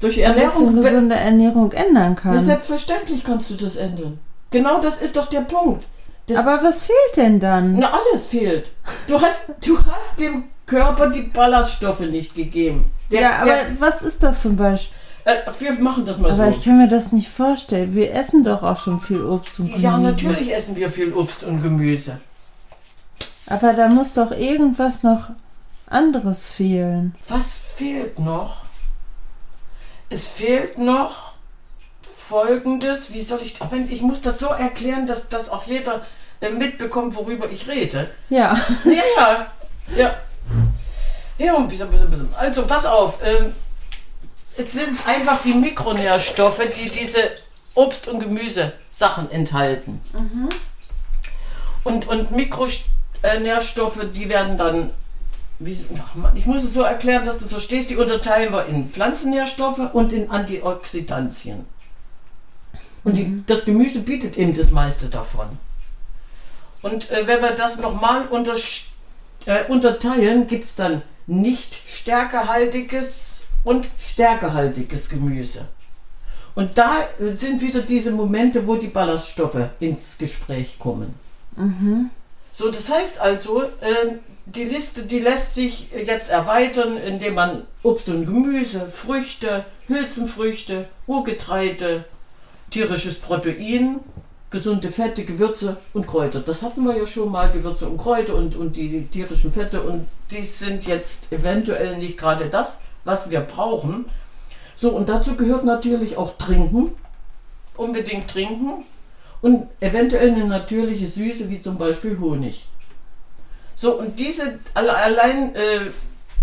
Durch 0.00 0.18
Ernährung. 0.18 0.74
gesunde 0.74 1.14
Ernährung 1.16 1.70
ändern 1.72 2.14
Ja, 2.16 2.20
kann. 2.20 2.40
selbstverständlich 2.40 3.22
kannst 3.24 3.50
du 3.50 3.54
das 3.54 3.76
ändern. 3.76 4.18
Genau 4.50 4.80
das 4.80 5.00
ist 5.00 5.16
doch 5.16 5.26
der 5.26 5.42
Punkt. 5.42 5.86
Das, 6.28 6.38
Aber 6.38 6.62
was 6.64 6.84
fehlt 6.84 7.16
denn 7.16 7.38
dann? 7.38 7.74
na, 7.78 7.92
alles 7.92 8.26
fehlt. 8.26 8.70
Du 9.06 9.20
hast, 9.20 9.42
du 9.64 9.78
hast 9.84 10.18
dem 10.18 10.44
Körper 10.66 11.08
die 11.10 11.22
Ballaststoffe 11.22 12.00
nicht 12.00 12.34
gegeben. 12.34 12.90
Der, 13.10 13.20
ja, 13.20 13.30
aber 13.36 13.50
der, 13.52 13.80
was 13.80 14.02
ist 14.02 14.22
das 14.22 14.42
zum 14.42 14.56
Beispiel? 14.56 14.96
äh, 15.26 15.38
wir 15.58 15.72
machen 15.74 16.04
das 16.04 16.18
mal 16.18 16.30
Aber 16.30 16.50
so. 16.50 16.58
ich 16.58 16.64
kann 16.64 16.78
mir 16.78 16.88
das 16.88 17.12
nicht 17.12 17.28
vorstellen. 17.28 17.94
Wir 17.94 18.14
essen 18.14 18.42
doch 18.42 18.62
auch 18.62 18.76
schon 18.76 19.00
viel 19.00 19.24
Obst 19.24 19.58
und 19.58 19.66
Gemüse. 19.66 19.82
Ja, 19.82 19.98
natürlich 19.98 20.54
essen 20.54 20.76
wir 20.76 20.90
viel 20.90 21.12
Obst 21.12 21.42
und 21.42 21.62
Gemüse. 21.62 22.20
Aber 23.48 23.72
da 23.72 23.88
muss 23.88 24.14
doch 24.14 24.30
irgendwas 24.32 25.02
noch 25.02 25.30
anderes 25.88 26.50
fehlen. 26.50 27.14
Was 27.28 27.58
fehlt 27.76 28.18
noch? 28.18 28.64
Es 30.10 30.26
fehlt 30.26 30.78
noch 30.78 31.34
folgendes, 32.28 33.12
wie 33.12 33.22
soll 33.22 33.40
ich, 33.42 33.60
aber 33.60 33.76
ich 33.76 34.02
muss 34.02 34.20
das 34.20 34.38
so 34.38 34.46
erklären, 34.46 35.06
dass, 35.06 35.28
dass 35.28 35.48
auch 35.48 35.66
jeder 35.66 36.04
äh, 36.40 36.50
mitbekommt, 36.50 37.14
worüber 37.14 37.48
ich 37.50 37.68
rede. 37.68 38.10
Ja. 38.28 38.56
Ja, 38.84 39.02
ja, 39.16 39.46
ja. 39.96 40.14
Ja, 41.38 41.56
ein 41.56 41.68
bisschen, 41.68 41.90
bisschen, 41.90 42.10
bisschen. 42.10 42.34
Also, 42.36 42.66
pass 42.66 42.86
auf. 42.86 43.18
Ähm, 43.22 43.54
es 44.56 44.72
sind 44.72 45.06
einfach 45.06 45.42
die 45.42 45.52
Mikronährstoffe, 45.52 46.62
die 46.76 46.88
diese 46.88 47.18
Obst- 47.74 48.08
und 48.08 48.20
Gemüsesachen 48.20 49.30
enthalten. 49.30 50.00
Und, 51.84 52.08
und 52.08 52.30
Mikro, 52.32 52.66
äh, 53.22 53.38
Nährstoffe, 53.38 54.00
die 54.14 54.28
werden 54.28 54.56
dann, 54.56 54.90
wie, 55.58 55.78
ich 56.34 56.46
muss 56.46 56.64
es 56.64 56.72
so 56.72 56.82
erklären, 56.82 57.26
dass 57.26 57.38
du 57.38 57.46
verstehst, 57.46 57.90
die 57.90 57.96
unterteilen 57.96 58.52
wir 58.52 58.66
in 58.66 58.88
Pflanzennährstoffe 58.88 59.92
und 59.92 60.12
in 60.12 60.30
Antioxidantien. 60.30 61.66
Und 63.04 63.16
die, 63.16 63.24
mhm. 63.24 63.44
das 63.46 63.64
Gemüse 63.64 64.00
bietet 64.00 64.36
eben 64.36 64.54
das 64.54 64.70
meiste 64.70 65.08
davon. 65.08 65.58
Und 66.82 67.10
äh, 67.10 67.26
wenn 67.26 67.40
wir 67.40 67.52
das 67.52 67.78
nochmal 67.78 68.26
unter, 68.30 68.54
äh, 69.46 69.64
unterteilen, 69.68 70.46
gibt 70.46 70.64
es 70.64 70.74
dann 70.74 71.02
nicht 71.26 71.78
stärkehaltiges 71.86 73.42
und 73.64 73.88
stärkehaltiges 73.98 75.08
Gemüse. 75.08 75.66
Und 76.54 76.78
da 76.78 77.06
sind 77.34 77.60
wieder 77.60 77.80
diese 77.80 78.12
Momente, 78.12 78.66
wo 78.66 78.76
die 78.76 78.86
Ballaststoffe 78.86 79.68
ins 79.80 80.16
Gespräch 80.16 80.78
kommen. 80.78 81.14
Mhm. 81.56 82.10
So, 82.52 82.70
das 82.70 82.88
heißt 82.88 83.20
also, 83.20 83.64
äh, 83.64 84.16
die 84.46 84.64
Liste, 84.64 85.02
die 85.02 85.18
lässt 85.18 85.54
sich 85.54 85.90
jetzt 85.92 86.30
erweitern, 86.30 86.96
indem 86.96 87.34
man 87.34 87.66
Obst 87.82 88.08
und 88.08 88.24
Gemüse, 88.24 88.88
Früchte, 88.88 89.66
Hülsenfrüchte, 89.88 90.88
Urgetreide, 91.06 92.04
tierisches 92.70 93.16
Protein, 93.16 94.00
gesunde 94.56 94.88
Fette, 94.88 95.26
Gewürze 95.26 95.76
und 95.92 96.06
Kräuter. 96.06 96.40
Das 96.40 96.62
hatten 96.62 96.82
wir 96.84 96.96
ja 96.96 97.04
schon 97.04 97.30
mal, 97.30 97.50
Gewürze 97.50 97.86
und 97.86 97.98
Kräuter 97.98 98.34
und, 98.34 98.56
und 98.56 98.74
die, 98.76 99.06
tierischen 99.06 99.52
Fette. 99.52 99.82
Und 99.82 100.06
die 100.30 100.42
sind 100.42 100.86
jetzt 100.86 101.30
eventuell 101.30 101.98
nicht 101.98 102.16
gerade 102.16 102.46
das, 102.46 102.78
was 103.04 103.28
wir 103.28 103.40
brauchen. 103.40 104.06
So, 104.74 104.92
und 104.96 105.10
dazu 105.10 105.36
gehört 105.36 105.64
natürlich 105.64 106.16
auch 106.16 106.38
Trinken. 106.38 106.92
Unbedingt 107.76 108.30
trinken. 108.30 108.86
Und 109.42 109.68
eventuell 109.80 110.30
eine 110.30 110.46
natürliche 110.46 111.06
Süße, 111.06 111.50
wie 111.50 111.60
zum 111.60 111.76
Beispiel 111.76 112.18
Honig. 112.18 112.66
So, 113.74 113.98
und 113.98 114.18
diese 114.18 114.58
allein 114.72 115.54
äh, 115.54 115.80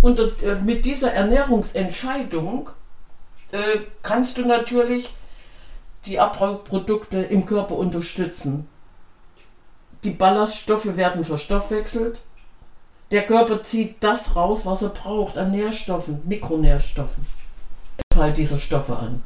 unter, 0.04 0.26
äh, 0.44 0.54
mit 0.64 0.86
dieser 0.86 1.12
Ernährungsentscheidung 1.14 2.70
äh, 3.52 3.80
kannst 4.04 4.38
du 4.38 4.46
natürlich 4.46 5.16
die 6.06 6.20
Abbauprodukte 6.20 7.18
im 7.18 7.46
Körper 7.46 7.76
unterstützen. 7.76 8.68
Die 10.04 10.12
Ballaststoffe 10.12 10.98
werden 10.98 11.24
verstoffwechselt. 11.24 12.20
Der 13.12 13.26
Körper 13.26 13.64
zieht 13.64 13.98
das 14.02 14.36
raus, 14.36 14.66
was 14.66 14.82
er 14.82 14.90
braucht 14.90 15.38
an 15.38 15.52
Nährstoffen, 15.52 16.22
Mikronährstoffen. 16.26 17.26
Teil 18.10 18.34
dieser 18.34 18.58
Stoffe 18.58 18.98
an. 18.98 19.24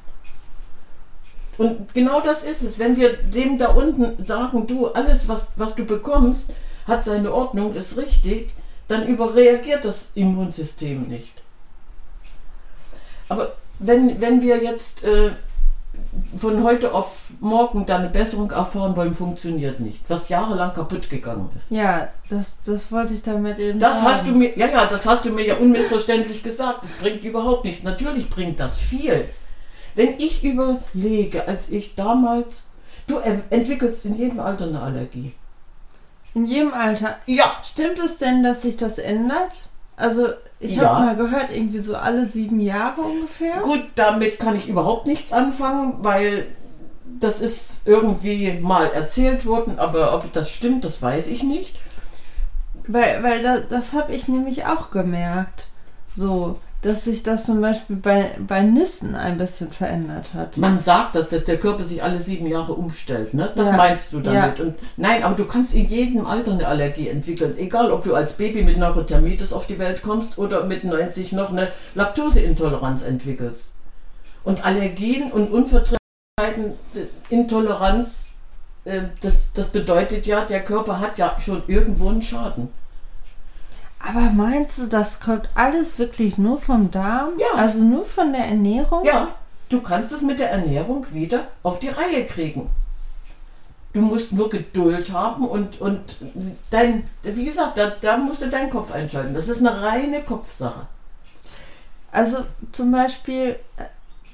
Und 1.57 1.93
genau 1.93 2.21
das 2.21 2.43
ist 2.43 2.61
es. 2.61 2.77
Wenn 2.77 2.97
wir 2.97 3.17
dem 3.17 3.57
da 3.57 3.69
unten 3.69 4.23
sagen, 4.23 4.67
du, 4.67 4.87
alles, 4.87 5.27
was, 5.27 5.53
was 5.55 5.73
du 5.73 5.85
bekommst, 5.85 6.53
hat 6.85 7.03
seine 7.03 7.33
Ordnung, 7.33 7.73
ist 7.73 7.97
richtig, 7.97 8.53
dann 8.87 9.07
überreagiert 9.07 9.83
das 9.83 10.09
Immunsystem 10.13 11.07
nicht. 11.07 11.33
Aber 13.29 13.55
wenn, 13.79 14.21
wenn 14.21 14.41
wir 14.41 14.63
jetzt 14.63 15.03
äh, 15.03 15.31
von 16.35 16.63
heute 16.63 16.93
auf 16.93 17.27
morgen 17.39 17.85
da 17.85 17.97
eine 17.97 18.09
Besserung 18.09 18.51
erfahren 18.51 18.95
wollen, 18.95 19.13
funktioniert 19.13 19.79
nicht. 19.79 20.01
Was 20.07 20.29
jahrelang 20.29 20.73
kaputt 20.73 21.09
gegangen 21.09 21.49
ist. 21.55 21.69
Ja, 21.69 22.09
das, 22.29 22.61
das 22.61 22.91
wollte 22.91 23.13
ich 23.13 23.21
damit 23.21 23.59
eben 23.59 23.79
das 23.79 23.97
sagen. 23.97 24.07
Hast 24.09 24.27
du 24.27 24.31
mir, 24.31 24.57
ja, 24.57 24.67
ja, 24.67 24.85
das 24.85 25.05
hast 25.05 25.25
du 25.25 25.29
mir 25.29 25.45
ja 25.45 25.55
unmissverständlich 25.55 26.43
gesagt. 26.43 26.83
Das 26.83 26.91
bringt 26.91 27.23
überhaupt 27.23 27.65
nichts. 27.65 27.83
Natürlich 27.83 28.29
bringt 28.29 28.59
das 28.59 28.77
viel. 28.77 29.29
Wenn 29.95 30.19
ich 30.19 30.43
überlege, 30.43 31.47
als 31.47 31.69
ich 31.69 31.95
damals, 31.95 32.67
du 33.07 33.17
entwickelst 33.17 34.05
in 34.05 34.15
jedem 34.15 34.39
Alter 34.39 34.65
eine 34.65 34.81
Allergie. 34.81 35.33
In 36.33 36.45
jedem 36.45 36.73
Alter? 36.73 37.17
Ja. 37.25 37.57
Stimmt 37.63 37.99
es 37.99 38.17
denn, 38.17 38.43
dass 38.43 38.61
sich 38.61 38.77
das 38.77 38.99
ändert? 38.99 39.66
Also 39.97 40.27
ich 40.59 40.75
ja. 40.75 40.83
habe 40.83 41.05
mal 41.05 41.15
gehört, 41.15 41.53
irgendwie 41.53 41.79
so 41.79 41.95
alle 41.95 42.27
sieben 42.27 42.59
Jahre 42.59 43.01
ungefähr. 43.01 43.61
Gut, 43.61 43.83
damit 43.95 44.39
kann 44.39 44.55
ich 44.55 44.69
überhaupt 44.69 45.07
nichts 45.07 45.33
anfangen, 45.33 45.95
weil 45.99 46.47
das 47.19 47.41
ist 47.41 47.81
irgendwie 47.85 48.53
mal 48.53 48.91
erzählt 48.91 49.45
worden, 49.45 49.79
aber 49.79 50.13
ob 50.13 50.31
das 50.33 50.49
stimmt, 50.49 50.85
das 50.85 51.01
weiß 51.01 51.27
ich 51.27 51.43
nicht. 51.43 51.79
Weil, 52.87 53.23
weil 53.23 53.41
das, 53.41 53.67
das 53.69 53.93
habe 53.93 54.13
ich 54.13 54.27
nämlich 54.27 54.65
auch 54.65 54.91
gemerkt. 54.91 55.67
So, 56.13 56.59
dass 56.81 57.05
sich 57.05 57.23
das 57.23 57.45
zum 57.45 57.59
Beispiel 57.59 57.95
bei, 57.95 58.35
bei 58.39 58.61
Nüssen 58.61 59.15
ein 59.15 59.37
bisschen 59.37 59.71
verändert 59.71 60.33
hat. 60.33 60.57
Man 60.57 60.77
sagt 60.77 61.15
das, 61.15 61.27
dass 61.27 61.45
der 61.45 61.57
Körper 61.57 61.83
sich 61.83 62.03
alle 62.03 62.19
sieben 62.19 62.45
Jahre 62.45 62.73
umstellt. 62.73 63.33
Ne? 63.33 63.51
Das 63.55 63.69
ja. 63.69 63.77
meinst 63.77 64.13
du 64.13 64.19
damit. 64.19 64.59
Ja. 64.59 64.65
Und 64.65 64.75
nein, 64.95 65.23
aber 65.23 65.35
du 65.35 65.45
kannst 65.45 65.73
in 65.73 65.87
jedem 65.87 66.25
Alter 66.25 66.51
eine 66.51 66.67
Allergie 66.67 67.07
entwickeln. 67.07 67.57
Egal, 67.57 67.91
ob 67.91 68.03
du 68.03 68.13
als 68.13 68.33
Baby 68.33 68.63
mit 68.63 68.77
Neurothermitis 68.77 69.53
auf 69.53 69.65
die 69.65 69.79
Welt 69.79 70.03
kommst 70.03 70.37
oder 70.37 70.65
mit 70.65 70.83
90 70.83 71.33
noch 71.33 71.51
eine 71.51 71.69
Laktoseintoleranz 71.95 73.01
entwickelst. 73.01 73.73
Und 74.43 74.63
Allergien 74.63 75.31
und 75.31 75.51
Unverträglichkeiten, 75.51 76.73
äh, 76.93 77.33
Intoleranz, 77.33 78.29
äh, 78.85 79.01
das, 79.21 79.51
das 79.51 79.69
bedeutet 79.69 80.27
ja, 80.27 80.45
der 80.45 80.63
Körper 80.63 80.99
hat 80.99 81.17
ja 81.17 81.39
schon 81.39 81.63
irgendwo 81.67 82.09
einen 82.09 82.21
Schaden. 82.21 82.69
Aber 83.99 84.29
meinst 84.31 84.79
du, 84.79 84.87
das 84.87 85.19
kommt 85.19 85.49
alles 85.55 85.97
wirklich 85.97 86.37
nur 86.37 86.59
vom 86.59 86.91
Darm? 86.91 87.33
Ja. 87.37 87.59
Also 87.59 87.81
nur 87.81 88.05
von 88.05 88.31
der 88.31 88.45
Ernährung? 88.45 89.03
Ja, 89.03 89.29
du 89.69 89.81
kannst 89.81 90.11
es 90.11 90.21
mit 90.21 90.39
der 90.39 90.51
Ernährung 90.51 91.05
wieder 91.11 91.47
auf 91.63 91.79
die 91.79 91.89
Reihe 91.89 92.25
kriegen. 92.25 92.69
Du 93.93 94.01
musst 94.01 94.31
nur 94.31 94.49
Geduld 94.49 95.11
haben 95.11 95.47
und, 95.47 95.81
und 95.81 96.17
dein, 96.69 97.09
wie 97.23 97.45
gesagt, 97.45 97.77
da, 97.77 97.89
da 97.89 98.17
musst 98.17 98.43
du 98.43 98.49
deinen 98.49 98.69
Kopf 98.69 98.91
einschalten. 98.91 99.33
Das 99.33 99.47
ist 99.47 99.59
eine 99.59 99.81
reine 99.81 100.21
Kopfsache. 100.21 100.87
Also 102.11 102.45
zum 102.71 102.91
Beispiel, 102.91 103.55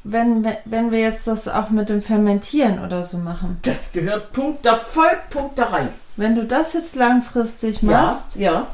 wenn, 0.03 0.46
wenn 0.65 0.91
wir 0.91 1.00
jetzt 1.00 1.27
das 1.27 1.48
auch 1.48 1.70
mit 1.70 1.88
dem 1.88 2.01
Fermentieren 2.01 2.84
oder 2.84 3.03
so 3.03 3.17
machen. 3.17 3.60
Das 3.62 3.93
gehört 3.93 4.34
Punkt 4.34 4.65
da 4.65 4.75
voll 4.75 5.17
Punkt 5.29 5.58
da 5.58 5.65
rein. 5.65 5.89
Wenn 6.17 6.36
du 6.36 6.43
das 6.43 6.74
jetzt 6.74 6.96
langfristig 6.96 7.82
machst, 7.82 8.36
ja, 8.36 8.51
ja 8.51 8.67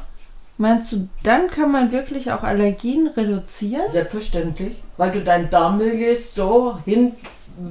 Meinst 0.60 0.92
du, 0.92 1.08
dann 1.22 1.48
kann 1.48 1.72
man 1.72 1.90
wirklich 1.90 2.30
auch 2.32 2.42
Allergien 2.42 3.08
reduzieren? 3.08 3.88
Selbstverständlich, 3.88 4.82
weil 4.98 5.10
du 5.10 5.22
dein 5.22 5.48
Darmmilieu 5.48 6.14
so 6.14 6.76
hin 6.84 7.12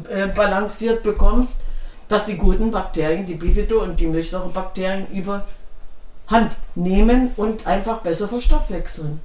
äh, 0.09 0.27
bekommst, 1.03 1.59
dass 2.07 2.25
die 2.25 2.35
guten 2.35 2.71
Bakterien, 2.71 3.27
die 3.27 3.35
Bifido 3.35 3.83
und 3.83 3.99
die 3.99 4.07
Milchsäurebakterien 4.07 5.05
überhand 5.11 6.55
nehmen 6.73 7.29
und 7.37 7.67
einfach 7.67 7.99
besser 7.99 8.27
verstoffwechseln. 8.27 9.19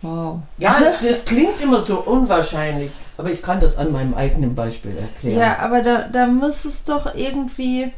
Wow. 0.00 0.40
Ja, 0.58 0.78
es, 0.84 1.04
es, 1.04 1.24
klingt 1.24 1.60
immer 1.60 1.80
so 1.80 2.00
unwahrscheinlich, 2.00 2.90
aber 3.18 3.30
ich 3.30 3.40
kann 3.40 3.60
das 3.60 3.78
an 3.78 3.92
meinem 3.92 4.14
eigenen 4.14 4.56
Beispiel 4.56 4.98
erklären. 4.98 5.38
Ja, 5.38 5.58
aber 5.60 5.80
da, 5.80 6.08
da 6.08 6.26
muss 6.26 6.64
es 6.64 6.82
doch 6.82 7.14
irgendwie 7.14 7.92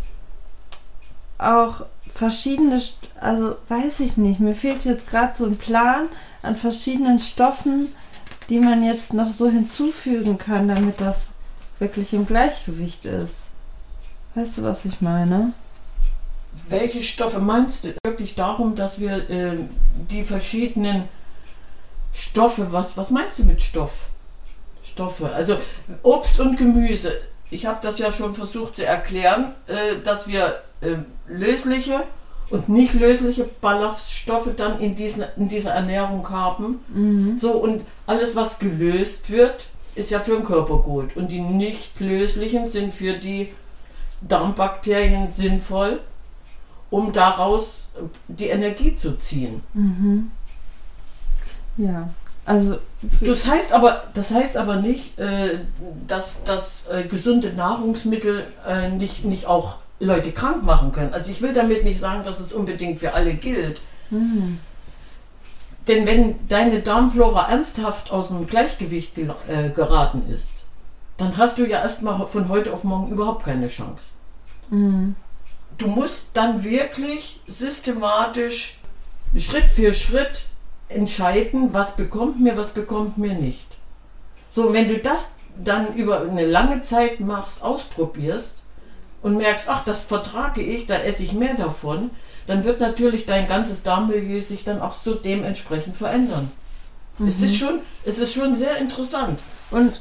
auch 1.39 1.87
verschiedene, 2.15 2.81
also 3.21 3.57
weiß 3.69 4.01
ich 4.01 4.17
nicht, 4.17 4.41
mir 4.41 4.55
fehlt 4.55 4.85
jetzt 4.85 5.09
gerade 5.09 5.35
so 5.35 5.47
ein 5.47 5.57
Plan 5.57 6.09
an 6.43 6.57
verschiedenen 6.57 7.19
Stoffen, 7.19 7.93
die 8.49 8.61
man 8.61 8.85
jetzt 8.85 9.13
noch 9.13 9.33
so 9.33 9.49
hinzufügen 9.49 10.39
kann, 10.39 10.69
damit 10.69 11.01
das 11.01 11.33
wirklich 11.79 12.15
im 12.15 12.27
Gleichgewicht 12.27 13.05
ist. 13.05 13.51
Weißt 14.35 14.59
du, 14.59 14.63
was 14.63 14.85
ich 14.85 15.01
meine? 15.01 15.53
Welche 16.69 17.03
Stoffe 17.03 17.41
meinst 17.41 17.85
du? 17.85 17.95
Wirklich 18.07 18.37
darum, 18.37 18.75
dass 18.75 19.01
wir 19.01 19.29
äh, 19.29 19.57
die 20.11 20.23
verschiedenen 20.23 21.09
Stoffe, 22.13 22.71
was, 22.71 22.97
was 22.97 23.11
meinst 23.11 23.41
du 23.41 23.45
mit 23.45 23.61
Stoff? 23.61 24.07
Stoffe, 24.83 25.33
also 25.33 25.59
Obst 26.03 26.39
und 26.39 26.57
Gemüse. 26.57 27.13
Ich 27.55 27.67
habe 27.67 27.79
das 27.81 27.99
ja 27.99 28.11
schon 28.11 28.35
versucht 28.35 28.75
zu 28.75 28.85
erklären, 28.85 29.53
äh, 29.69 30.03
dass 30.03 30.27
wir 30.27 30.61
äh, 30.81 30.97
lösliche 31.29 32.03
und 32.51 32.69
nicht 32.69 32.95
lösliche 32.95 33.45
Ballaststoffe 33.45 34.49
dann 34.57 34.81
in, 34.81 34.97
diesen, 34.97 35.25
in 35.37 35.47
dieser 35.47 35.71
Ernährung 35.71 36.29
haben. 36.31 36.81
Mhm. 36.89 37.39
So, 37.39 37.53
und 37.53 37.83
alles, 38.09 38.35
was 38.35 38.59
gelöst 38.59 39.31
wird, 39.31 39.67
ist 39.95 40.11
ja 40.11 40.19
für 40.19 40.33
den 40.33 40.45
Körper 40.45 40.79
gut. 40.79 41.17
Und 41.17 41.31
die 41.31 41.41
nicht 41.41 42.01
löslichen 42.01 42.69
sind 42.69 42.93
für 42.93 43.15
die 43.15 43.53
Darmbakterien 44.21 45.31
sinnvoll, 45.31 46.01
um 46.91 47.13
daraus 47.13 47.93
die 48.27 48.49
Energie 48.49 48.97
zu 48.97 49.17
ziehen. 49.17 49.63
Mhm. 49.75 50.33
Ja, 51.77 52.09
also. 52.45 52.79
Das 53.21 53.47
heißt 53.47 53.73
aber, 53.73 54.05
das 54.15 54.31
heißt 54.31 54.57
aber 54.57 54.77
nicht, 54.77 55.19
äh, 55.19 55.59
dass, 56.07 56.45
dass 56.45 56.87
äh, 56.89 57.05
gesunde 57.05 57.53
Nahrungsmittel 57.53 58.47
äh, 58.67 58.89
nicht, 58.91 59.25
nicht 59.25 59.47
auch 59.47 59.79
Leute 59.99 60.33
krank 60.33 60.63
machen 60.63 60.93
können. 60.93 61.13
Also 61.13 61.31
ich 61.31 61.43
will 61.43 61.53
damit 61.53 61.85
nicht 61.85 62.01
sagen, 62.01 62.25
dass 62.25 62.41
es 62.41 62.53
unbedingt 62.53 63.01
für 63.01 63.15
alle 63.15 63.35
gilt. 63.35 63.81
Mhm. 64.11 64.59
Denn 65.87 66.07
wenn 66.07 66.49
deine 66.49 66.81
Darmflora 66.81 67.51
ernsthaft 67.51 68.11
aus 68.11 68.29
dem 68.29 68.47
Gleichgewicht 68.47 69.19
äh, 69.19 69.71
geraten 69.71 70.23
ist, 70.31 70.65
dann 71.17 71.37
hast 71.37 71.59
du 71.59 71.67
ja 71.67 71.83
erstmal 71.83 72.27
von 72.27 72.49
heute 72.49 72.73
auf 72.73 72.85
morgen 72.85 73.13
überhaupt 73.13 73.45
keine 73.45 73.69
Chance. 73.69 74.07
Mhm. 74.71 75.15
du 75.77 75.87
musst 75.89 76.29
dann 76.33 76.65
wirklich 76.65 77.39
systematisch 77.47 78.79
Schritt 79.37 79.71
für 79.71 79.93
Schritt 79.93 80.47
entscheiden, 80.89 81.73
was 81.73 81.97
bekommt 81.97 82.41
mir, 82.41 82.57
was 82.57 82.71
bekommt 82.71 83.19
mir 83.19 83.35
nicht. 83.35 83.67
So, 84.51 84.73
wenn 84.73 84.89
du 84.89 84.99
das 84.99 85.35
dann 85.57 85.95
über 85.95 86.23
eine 86.23 86.47
lange 86.47 86.83
Zeit 86.83 87.21
machst, 87.21 87.63
ausprobierst 87.63 88.59
und 89.23 89.37
merkst, 89.37 89.69
ach, 89.69 89.85
das 89.85 90.01
vertrage 90.01 90.63
ich, 90.63 90.87
da 90.87 90.97
esse 90.97 91.23
ich 91.23 91.33
mehr 91.33 91.55
davon, 91.55 92.11
dann 92.47 92.65
wird 92.65 92.81
natürlich 92.81 93.25
dein 93.27 93.47
ganzes 93.47 93.83
Darmmilieu 93.83 94.41
sich 94.41 94.65
dann 94.65 94.81
auch 94.81 94.95
so 94.95 95.15
dementsprechend 95.15 95.97
verändern. 95.97 96.51
Mhm. 97.19 97.29
Es, 97.29 97.41
ist 97.41 97.57
schon, 97.57 97.81
es 98.05 98.19
ist 98.19 98.35
schon 98.35 98.53
sehr 98.53 98.77
interessant. 98.79 99.39
Und 99.71 100.01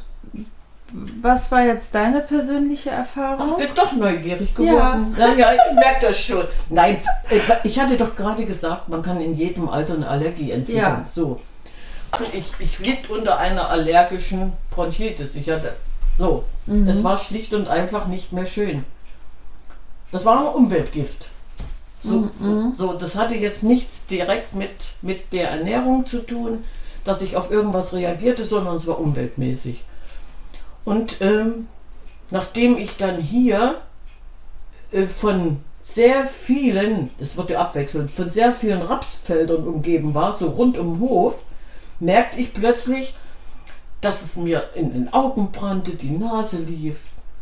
was 1.22 1.52
war 1.52 1.66
jetzt 1.66 1.96
deine 1.96 2.22
persönliche 2.22 2.92
Erfahrung? 2.92 3.54
Ach, 3.54 3.58
bist 3.58 3.76
doch 3.76 3.94
neugierig 3.94 4.54
geworden. 4.54 5.16
Ja, 5.18 5.34
ja 5.34 5.54
ich 5.54 5.74
merke 5.74 6.08
das 6.08 6.20
schon. 6.20 6.46
Nein, 6.70 7.02
ich 7.64 7.80
hatte 7.80 7.98
doch 7.98 8.16
gerade 8.16 8.46
gesagt, 8.46 8.90
man 8.90 9.02
kann 9.02 9.20
in 9.20 9.34
jedem 9.34 9.70
Alter 9.70 9.96
eine 9.96 10.08
Allergie 10.08 10.52
entwickeln. 10.52 10.84
Ja. 10.84 11.06
So. 11.12 11.40
Ich, 12.32 12.46
ich 12.60 12.80
litt 12.80 13.10
unter 13.10 13.40
einer 13.40 13.70
allergischen 13.70 14.54
Bronchitis. 14.70 15.36
Ich 15.36 15.50
hatte, 15.50 15.76
so. 16.20 16.44
Mhm. 16.68 16.88
Es 16.88 17.04
war 17.04 17.18
schlicht 17.18 17.56
und 17.56 17.68
einfach 17.68 18.06
nicht 18.06 18.32
mehr 18.32 18.46
schön. 18.46 18.86
Das 20.12 20.26
war 20.26 20.42
ein 20.42 20.54
Umweltgift. 20.54 21.26
So, 22.04 22.30
mhm. 22.38 22.74
so, 22.76 22.94
das 22.94 23.16
hatte 23.16 23.34
jetzt 23.34 23.64
nichts 23.64 24.06
direkt 24.06 24.54
mit, 24.54 24.70
mit 25.02 25.34
der 25.34 25.50
Ernährung 25.50 26.06
zu 26.06 26.20
tun, 26.20 26.66
dass 27.04 27.22
ich 27.22 27.36
auf 27.36 27.50
irgendwas 27.50 27.94
reagierte, 27.94 28.46
sondern 28.46 28.76
es 28.76 28.86
war 28.86 29.00
umweltmäßig. 29.00 29.84
Und 30.86 31.22
ähm, 31.22 31.68
nachdem 32.32 32.78
ich 32.78 32.98
dann 32.98 33.22
hier 33.22 33.82
äh, 34.92 35.08
von 35.08 35.58
sehr 35.82 36.26
vielen, 36.26 37.10
es 37.20 37.38
wurde 37.38 37.60
abwechselnd, 37.60 38.10
von 38.10 38.30
sehr 38.30 38.54
vielen 38.54 38.82
Rapsfeldern 38.82 39.68
umgeben 39.68 40.14
war, 40.14 40.36
so 40.38 40.48
rund 40.48 40.78
um 40.78 40.94
den 40.94 41.00
Hof, 41.02 41.44
merkte 42.00 42.40
ich 42.40 42.54
plötzlich, 42.54 43.14
dass 44.02 44.22
es 44.22 44.38
mir 44.38 44.70
in 44.76 44.94
den 44.94 45.14
Augen 45.14 45.52
brannte, 45.52 45.92
die 45.92 46.12
Nase 46.12 46.58
lief. 46.58 46.98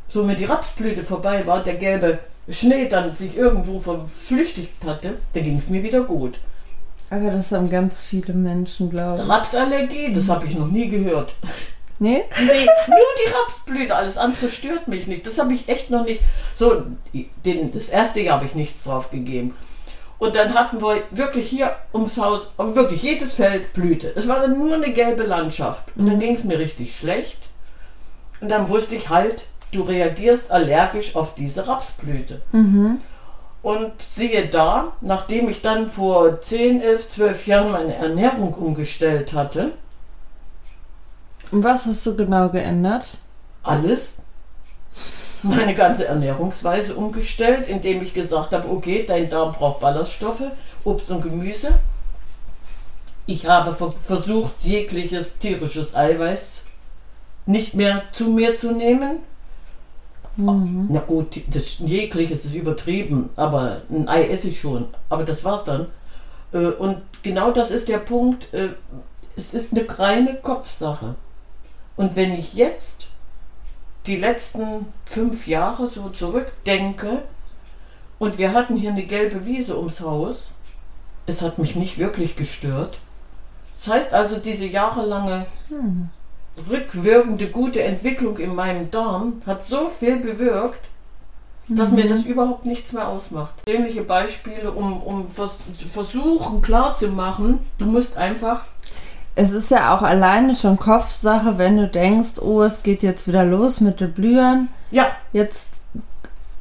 So, 0.08 0.28
wenn 0.28 0.38
die 0.38 0.46
Rapsblüte 0.46 1.04
vorbei 1.04 1.46
war, 1.48 1.64
der 1.64 1.76
gelbe 1.76 2.20
Schnee 2.50 2.88
dann 2.88 3.16
sich 3.16 3.38
irgendwo 3.38 3.80
verflüchtigt 3.80 4.84
hatte, 4.86 5.18
dann 5.34 5.44
ging 5.44 5.58
es 5.58 5.70
mir 5.70 5.84
wieder 5.84 6.02
gut. 6.02 6.40
Aber 7.10 7.32
das 7.32 7.52
haben 7.52 7.70
ganz 7.70 8.06
viele 8.06 8.34
Menschen, 8.34 8.90
glaube 8.90 9.22
ich. 9.22 9.30
Rapsallergie, 9.30 10.12
das 10.12 10.30
habe 10.30 10.46
ich 10.46 10.56
noch 10.56 10.68
nie 10.68 10.88
gehört. 10.88 11.36
Nee? 12.02 12.24
Nee, 12.40 12.66
nur 12.88 12.98
die 13.24 13.32
Rapsblüte, 13.32 13.96
alles 13.96 14.18
andere 14.18 14.50
stört 14.50 14.88
mich 14.88 15.06
nicht. 15.06 15.24
Das 15.28 15.38
habe 15.38 15.54
ich 15.54 15.70
echt 15.70 15.92
noch 15.92 16.04
nicht. 16.04 16.22
So, 16.56 16.82
den, 17.46 17.72
das 17.72 17.90
erste 17.90 18.22
Jahr 18.22 18.38
habe 18.38 18.48
ich 18.48 18.56
nichts 18.56 18.86
drauf 18.86 19.12
gegeben. 19.12 19.56
Und 20.18 20.36
dann 20.36 20.56
hatten 20.56 20.82
wir 20.82 21.04
wirklich 21.12 21.48
hier 21.48 21.76
ums 21.94 22.18
Haus, 22.18 22.48
wirklich 22.58 23.04
jedes 23.04 23.34
Feld 23.34 23.74
Blüte. 23.74 24.14
Es 24.16 24.28
war 24.28 24.40
dann 24.40 24.58
nur 24.58 24.74
eine 24.74 24.92
gelbe 24.94 25.22
Landschaft. 25.22 25.84
Und 25.96 26.08
dann 26.08 26.18
ging 26.18 26.34
es 26.34 26.44
mir 26.44 26.58
richtig 26.58 26.98
schlecht. 26.98 27.38
Und 28.40 28.50
dann 28.50 28.68
wusste 28.68 28.96
ich 28.96 29.10
halt, 29.10 29.46
du 29.72 29.84
reagierst 29.84 30.50
allergisch 30.50 31.16
auf 31.16 31.36
diese 31.36 31.68
Rapsblüte. 31.68 32.42
Mhm. 32.52 32.98
Und 33.62 34.02
siehe 34.02 34.48
da, 34.48 34.94
nachdem 35.02 35.50
ich 35.50 35.62
dann 35.62 35.88
vor 35.88 36.42
10, 36.42 36.82
11, 36.82 37.10
12 37.10 37.46
Jahren 37.46 37.72
meine 37.72 37.94
Ernährung 37.94 38.56
umgestellt 38.56 39.34
hatte, 39.34 39.74
und 41.52 41.64
was 41.64 41.86
hast 41.86 42.06
du 42.06 42.16
genau 42.16 42.50
geändert? 42.50 43.18
Alles. 43.64 44.16
Meine 45.44 45.74
ganze 45.74 46.06
Ernährungsweise 46.06 46.96
umgestellt, 46.96 47.68
indem 47.68 48.02
ich 48.02 48.14
gesagt 48.14 48.54
habe, 48.54 48.70
okay, 48.70 49.04
dein 49.08 49.30
Darm 49.30 49.54
braucht 49.54 49.82
Ballaststoffe, 49.82 50.44
Obst 50.84 51.10
und 51.10 51.22
Gemüse. 51.22 51.74
Ich 53.26 53.48
habe 53.48 53.74
versucht, 53.74 54.54
jegliches 54.62 55.38
tierisches 55.38 55.96
Eiweiß 55.96 56.64
nicht 57.46 57.74
mehr 57.74 58.04
zu 58.12 58.26
mir 58.26 58.56
zu 58.56 58.72
nehmen. 58.72 59.20
Mhm. 60.38 60.88
Na 60.90 61.00
gut, 61.02 61.42
das 61.54 61.80
jegliches 61.80 62.46
ist 62.46 62.54
übertrieben, 62.54 63.30
aber 63.36 63.82
ein 63.90 64.08
Ei 64.08 64.28
esse 64.28 64.50
ich 64.50 64.60
schon. 64.60 64.88
Aber 65.10 65.24
das 65.24 65.44
war's 65.44 65.66
dann. 65.66 65.88
Äh, 66.54 66.68
und 66.68 67.02
genau 67.24 67.52
das 67.52 67.72
ist 67.72 67.90
der 67.90 67.98
Punkt. 67.98 68.54
Äh, 68.54 68.70
es 69.36 69.54
ist 69.54 69.74
eine 69.74 69.86
reine 69.98 70.36
Kopfsache. 70.36 71.16
Und 72.02 72.16
wenn 72.16 72.34
ich 72.34 72.56
jetzt 72.56 73.10
die 74.08 74.16
letzten 74.16 74.88
fünf 75.06 75.46
Jahre 75.46 75.88
so 75.88 76.10
zurückdenke 76.10 77.22
und 78.18 78.40
wir 78.40 78.54
hatten 78.54 78.76
hier 78.76 78.90
eine 78.90 79.06
gelbe 79.06 79.46
Wiese 79.46 79.78
ums 79.78 80.02
Haus, 80.02 80.50
es 81.28 81.44
hat 81.44 81.60
mich 81.60 81.76
nicht 81.76 82.00
wirklich 82.00 82.36
gestört. 82.36 82.98
Das 83.78 83.88
heißt 83.88 84.14
also, 84.16 84.38
diese 84.38 84.66
jahrelange 84.66 85.46
hm. 85.68 86.10
rückwirkende 86.68 87.52
gute 87.52 87.84
Entwicklung 87.84 88.40
in 88.40 88.56
meinem 88.56 88.90
Darm 88.90 89.44
hat 89.46 89.64
so 89.64 89.88
viel 89.88 90.18
bewirkt, 90.18 90.84
dass 91.68 91.92
mhm. 91.92 91.98
mir 91.98 92.08
das 92.08 92.24
überhaupt 92.24 92.66
nichts 92.66 92.94
mehr 92.94 93.08
ausmacht. 93.08 93.54
Ähnliche 93.68 94.02
Beispiele, 94.02 94.72
um, 94.72 95.02
um 95.04 95.30
vers 95.30 95.62
versuchen 95.94 96.64
klarzumachen, 96.64 97.60
du 97.78 97.86
musst 97.86 98.18
einfach 98.18 98.66
es 99.36 99.52
ist 99.52 99.72
ja 99.72 99.96
auch 99.96 100.02
alleine 100.02 100.56
schon 100.56 100.78
Kopfsache, 100.78 101.58
wenn 101.58 101.78
du 101.78 101.88
denkst, 101.88 102.40
oh, 102.42 102.62
es 102.64 102.84
geht 102.84 103.02
jetzt 103.02 103.28
wieder 103.28 103.46
los 103.46 103.80
mit 103.80 104.00
den 104.00 104.14
Blühern. 104.14 104.70
Ja. 104.92 105.08
Jetzt 105.32 105.68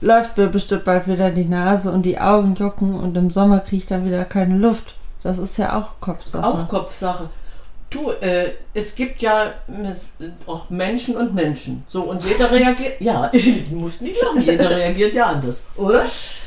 läuft 0.00 0.37
mir 0.37 0.48
bestimmt 0.48 0.85
bald 0.85 1.06
wieder 1.06 1.30
die 1.30 1.44
Nase 1.44 1.90
und 1.90 2.02
die 2.02 2.18
Augen 2.18 2.54
jucken 2.54 2.94
und 2.94 3.16
im 3.16 3.30
Sommer 3.30 3.61
kriege 3.61 3.76
ich 3.76 3.87
dann 3.87 4.04
wieder 4.04 4.24
keine 4.24 4.56
Luft. 4.56 4.96
Das 5.22 5.38
ist 5.38 5.59
ja 5.59 5.78
auch 5.78 6.00
Kopfsache. 6.00 6.46
Auch 6.46 6.68
Kopfsache. 6.68 7.28
Du, 7.90 8.12
äh, 8.20 8.52
es 8.72 8.94
gibt 8.94 9.20
ja 9.20 9.52
auch 10.46 10.70
Menschen 10.70 11.16
und 11.16 11.35
Menschen. 11.35 11.83
So, 11.88 12.02
und 12.02 12.24
jeder 12.24 12.50
reagiert. 12.52 13.00
Ja, 13.00 13.30
du 13.70 13.76
musst 13.76 14.00
nicht 14.00 14.20
sagen, 14.20 14.40
jeder 14.40 14.70
reagiert 14.76 15.12
ja 15.12 15.26
anders, 15.26 15.64
oder? 15.76 16.04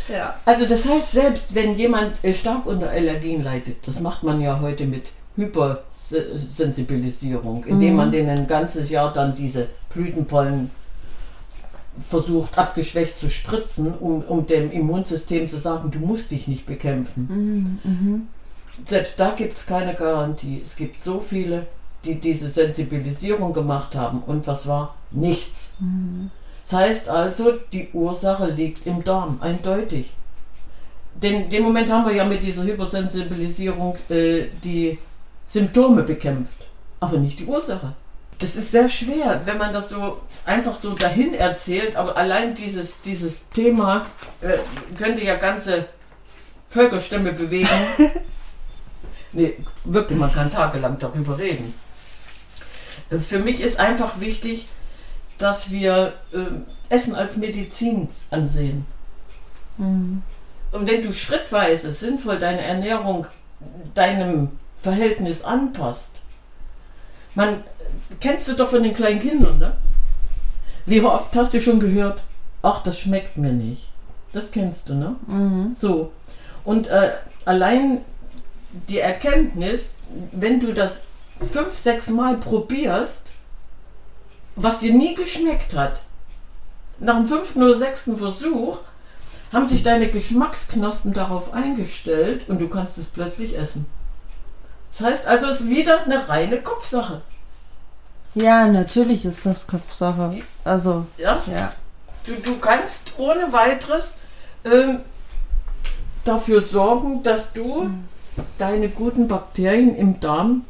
Ja. 0.07 0.36
Also, 0.45 0.65
das 0.65 0.88
heißt, 0.88 1.12
selbst 1.12 1.53
wenn 1.53 1.77
jemand 1.77 2.23
äh, 2.23 2.33
stark 2.33 2.65
unter 2.65 2.89
Allergien 2.89 3.43
leidet, 3.43 3.86
das 3.86 3.99
macht 3.99 4.23
man 4.23 4.41
ja 4.41 4.59
heute 4.62 4.86
mit 4.86 5.12
Hypersensibilisierung, 5.36 7.65
indem 7.65 7.91
mhm. 7.91 7.96
man 7.96 8.12
denen 8.12 8.30
ein 8.30 8.48
ganzes 8.48 8.89
Jahr 8.89 9.12
dann 9.12 9.34
diese 9.34 9.67
Blütenpollen 9.93 10.69
versucht, 12.08 12.58
abgeschwächt 12.58 13.19
zu 13.19 13.30
spritzen, 13.30 13.93
um, 13.93 14.24
um 14.24 14.46
dem 14.46 14.72
Immunsystem 14.72 15.48
zu 15.48 15.58
sagen, 15.58 15.91
du 15.91 16.00
musst 16.00 16.32
dich 16.32 16.48
nicht 16.48 16.65
bekämpfen. 16.65 17.28
Mhm. 17.30 17.91
Mhm. 17.91 18.28
Selbst 18.86 19.19
da 19.19 19.32
gibt 19.32 19.58
es 19.58 19.65
keine 19.65 19.93
Garantie. 19.93 20.62
Es 20.63 20.76
gibt 20.76 21.02
so 21.02 21.19
viele, 21.19 21.67
die 22.06 22.19
diese 22.19 22.50
Sensibilisierung 22.50 23.54
gemacht 23.54 23.96
haben 23.96 24.24
und 24.26 24.48
was 24.48 24.67
war? 24.67 24.96
Nichts. 25.12 25.74
Mhm. 25.80 26.32
Das 26.62 26.74
heißt 26.74 27.10
also, 27.10 27.54
die 27.72 27.89
Ursache 27.93 28.48
liegt 28.48 28.88
im 28.88 29.04
Darm, 29.04 29.38
eindeutig. 29.41 30.13
Den, 31.22 31.50
den 31.50 31.62
Moment 31.62 31.91
haben 31.91 32.06
wir 32.06 32.15
ja 32.15 32.26
mit 32.26 32.41
dieser 32.41 32.63
Hypersensibilisierung 32.63 33.96
äh, 34.10 34.46
die 34.63 34.98
Symptome 35.54 36.02
bekämpft, 36.02 36.66
aber 37.00 37.18
nicht 37.18 37.38
die 37.38 37.46
Ursache. 37.46 37.94
Das 38.39 38.56
ist 38.56 38.72
sehr 38.72 38.88
schwer, 38.88 39.39
wenn 39.46 39.60
man 39.60 39.72
das 39.72 39.89
so 39.89 40.20
einfach 40.48 40.76
so 40.76 40.94
dahin 40.94 41.36
erzählt, 41.36 41.96
aber 41.96 42.18
allein 42.18 42.56
dieses, 42.56 43.02
dieses 43.02 43.50
Thema 43.50 44.08
äh, 44.42 44.58
könnte 44.98 45.24
ja 45.24 45.36
ganze 45.36 45.86
Völkerstämme 46.70 47.34
bewegen. 47.34 47.70
nee, 49.32 49.54
wirklich, 49.84 50.18
man 50.18 50.34
kann 50.34 50.52
tagelang 50.52 50.98
darüber 50.98 51.38
reden. 51.38 51.72
Äh, 53.12 53.20
für 53.20 53.38
mich 53.38 53.62
ist 53.62 53.80
einfach 53.80 54.20
wichtig, 54.20 54.68
dass 55.38 55.70
wir 55.70 56.13
äh, 56.32 56.38
Essen 56.89 57.13
als 57.13 57.38
Medizin 57.38 58.08
ansehen. 58.32 58.88
Mhm. 59.78 60.24
Und 60.72 60.88
wenn 60.88 61.04
du 61.04 61.13
schrittweise 61.13 61.94
sinnvoll 61.94 62.39
deine 62.39 62.62
Ernährung 62.62 63.28
deinem 63.94 64.50
Verhältnis 64.84 65.43
anpasst. 65.43 66.12
Man 67.36 67.63
kennst 68.19 68.48
du 68.50 68.54
doch 68.54 68.69
von 68.69 68.84
den 68.84 68.93
kleinen 68.93 69.19
Kindern, 69.19 69.58
ne? 69.58 69.74
Wie 70.86 71.02
oft 71.02 71.36
hast 71.36 71.54
du 71.54 71.62
schon 71.62 71.80
gehört, 71.80 72.22
ach, 72.62 72.84
das 72.84 73.00
schmeckt 73.00 73.38
mir 73.38 73.54
nicht. 73.54 73.88
Das 74.34 74.52
kennst 74.52 74.89
du, 74.89 74.96
ne? 74.96 75.15
Mhm. 75.26 75.74
So. 75.74 76.12
Und 76.65 76.88
äh, 76.88 77.12
allein 77.46 78.00
die 78.89 79.00
Erkenntnis, 79.00 79.96
wenn 80.32 80.60
du 80.60 80.74
das 80.74 81.02
fünf, 81.52 81.78
sechs 81.78 82.10
Mal 82.10 82.38
probierst, 82.38 83.32
was 84.56 84.80
dir 84.80 84.93
nie 84.93 85.15
geschmeckt 85.15 85.76
hat, 85.76 86.02
nach 87.00 87.15
dem 87.15 87.26
fünften 87.26 87.63
oder 87.63 87.76
sechsten 87.76 88.17
Versuch 88.17 88.80
haben 89.52 89.65
sich 89.65 89.84
deine 89.84 90.10
Geschmacksknospen 90.10 91.13
darauf 91.13 91.54
eingestellt 91.54 92.50
und 92.50 92.60
du 92.60 92.67
kannst 92.67 92.98
es 92.98 93.08
plötzlich 93.08 93.58
essen. 93.58 93.86
Das 94.97 95.01
heißt 95.08 95.27
also, 95.27 95.47
es 95.47 95.62
ist 95.62 95.69
wieder 95.69 96.03
eine 96.03 96.27
reine 96.29 96.62
Kopfsache. 96.62 97.21
Ja, 98.36 98.67
natürlich 98.67 99.25
ist 99.25 99.45
das 99.45 99.67
Kopfsache. 99.67 100.36
Also, 100.63 101.06
ja. 101.17 101.41
ja. 101.47 101.69
Du, 102.25 102.34
du 102.34 102.58
kannst 102.60 103.13
ohne 103.17 103.51
weiteres 103.51 104.15
ähm, 104.65 104.99
dafür 106.25 106.62
sorgen, 106.62 107.21
dass 107.23 107.51
du 107.53 107.89
deine 108.58 108.89
guten 108.89 109.27
Bakterien 109.27 109.95
im 109.95 110.19
Darm 110.19 110.65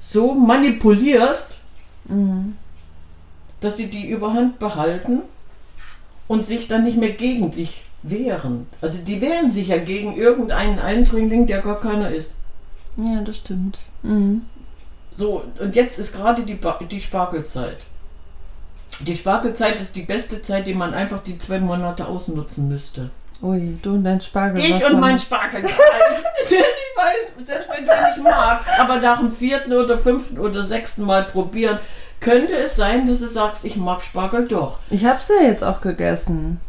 so 0.00 0.34
manipulierst, 0.34 1.58
Mhm. 2.04 2.56
dass 3.60 3.76
sie 3.76 3.88
die 3.90 4.08
Überhand 4.08 4.58
behalten 4.58 5.20
und 6.28 6.46
sich 6.46 6.66
dann 6.66 6.84
nicht 6.84 6.96
mehr 6.96 7.12
gegen 7.12 7.50
dich 7.52 7.82
wehren. 8.02 8.66
Also 8.80 9.02
die 9.02 9.20
wehren 9.20 9.50
sich 9.50 9.68
ja 9.68 9.76
gegen 9.76 10.16
irgendeinen 10.16 10.78
Eindringling, 10.78 11.46
der 11.46 11.60
gar 11.60 11.78
keiner 11.78 12.10
ist. 12.10 12.32
Ja, 12.96 13.20
das 13.22 13.38
stimmt. 13.38 13.78
Mhm. 14.02 14.42
So, 15.16 15.44
und 15.58 15.74
jetzt 15.76 15.98
ist 15.98 16.12
gerade 16.14 16.42
die, 16.42 16.54
Ba- 16.54 16.78
die 16.90 17.00
Spargelzeit. 17.00 17.78
Die 19.00 19.16
Spargelzeit 19.16 19.80
ist 19.80 19.96
die 19.96 20.02
beste 20.02 20.42
Zeit, 20.42 20.66
die 20.66 20.74
man 20.74 20.94
einfach 20.94 21.20
die 21.20 21.38
zwei 21.38 21.58
Monate 21.58 22.06
ausnutzen 22.06 22.68
müsste. 22.68 23.10
Ui, 23.42 23.78
du 23.80 23.94
und 23.94 24.04
dein 24.04 24.20
Spargel. 24.20 24.62
Ich 24.62 24.84
und 24.84 25.00
mein 25.00 25.18
Spargel. 25.18 25.62
ich 25.64 25.70
weiß, 25.70 27.46
selbst 27.46 27.70
wenn 27.74 27.86
du 27.86 27.90
ihn 27.90 28.08
nicht 28.14 28.22
magst, 28.22 28.68
aber 28.78 28.96
nach 28.98 29.18
dem 29.18 29.30
vierten 29.32 29.72
oder 29.72 29.96
fünften 29.98 30.38
oder 30.38 30.62
sechsten 30.62 31.04
Mal 31.04 31.24
probieren, 31.24 31.78
könnte 32.20 32.54
es 32.54 32.76
sein, 32.76 33.06
dass 33.06 33.20
du 33.20 33.28
sagst, 33.28 33.64
ich 33.64 33.76
mag 33.76 34.02
Spargel 34.02 34.46
doch. 34.46 34.78
Ich 34.90 35.06
hab's 35.06 35.28
ja 35.28 35.46
jetzt 35.46 35.64
auch 35.64 35.80
gegessen. 35.80 36.60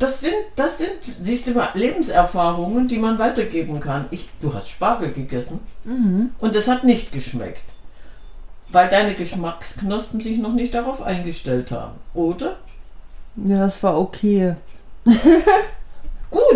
Das 0.00 0.20
sind, 0.22 0.32
das 0.56 0.78
sind, 0.78 0.90
siehst 1.20 1.46
du 1.46 1.52
mal, 1.52 1.68
Lebenserfahrungen, 1.74 2.88
die 2.88 2.98
man 2.98 3.18
weitergeben 3.18 3.78
kann. 3.80 4.06
Ich, 4.10 4.28
du 4.40 4.52
hast 4.52 4.68
Spargel 4.70 5.12
gegessen 5.12 5.60
Mhm. 5.84 6.30
und 6.40 6.54
es 6.56 6.66
hat 6.68 6.84
nicht 6.84 7.12
geschmeckt. 7.12 7.62
Weil 8.72 8.88
deine 8.88 9.14
Geschmacksknospen 9.14 10.20
sich 10.20 10.38
noch 10.38 10.52
nicht 10.54 10.74
darauf 10.74 11.02
eingestellt 11.02 11.70
haben, 11.70 11.94
oder? 12.14 12.56
Ja, 13.36 13.66
es 13.66 13.82
war 13.82 13.98
okay. 13.98 14.54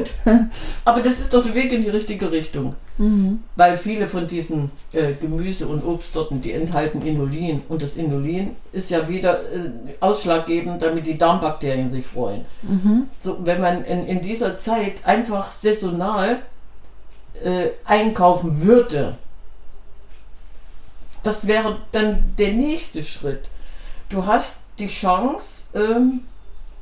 Gut, 0.04 0.12
aber 0.84 1.00
das 1.00 1.20
ist 1.20 1.32
doch 1.32 1.44
der 1.44 1.54
Weg 1.54 1.72
in 1.72 1.82
die 1.82 1.88
richtige 1.88 2.30
Richtung. 2.30 2.76
Mhm. 2.98 3.42
Weil 3.56 3.76
viele 3.76 4.06
von 4.06 4.26
diesen 4.26 4.70
äh, 4.92 5.12
Gemüse- 5.14 5.66
und 5.66 5.84
Obstsorten, 5.84 6.40
die 6.40 6.52
enthalten 6.52 7.02
Inulin. 7.02 7.62
Und 7.68 7.82
das 7.82 7.96
Inulin 7.96 8.56
ist 8.72 8.90
ja 8.90 9.08
wieder 9.08 9.40
äh, 9.40 9.70
ausschlaggebend, 10.00 10.82
damit 10.82 11.06
die 11.06 11.18
Darmbakterien 11.18 11.90
sich 11.90 12.06
freuen. 12.06 12.44
Mhm. 12.62 13.08
So, 13.20 13.38
wenn 13.44 13.60
man 13.60 13.84
in, 13.84 14.06
in 14.06 14.20
dieser 14.20 14.58
Zeit 14.58 15.04
einfach 15.04 15.48
saisonal 15.48 16.42
äh, 17.42 17.70
einkaufen 17.84 18.62
würde, 18.62 19.14
das 21.22 21.46
wäre 21.46 21.78
dann 21.90 22.34
der 22.38 22.52
nächste 22.52 23.02
Schritt. 23.02 23.48
Du 24.08 24.26
hast 24.26 24.60
die 24.78 24.88
Chance, 24.88 25.62
ähm, 25.74 26.20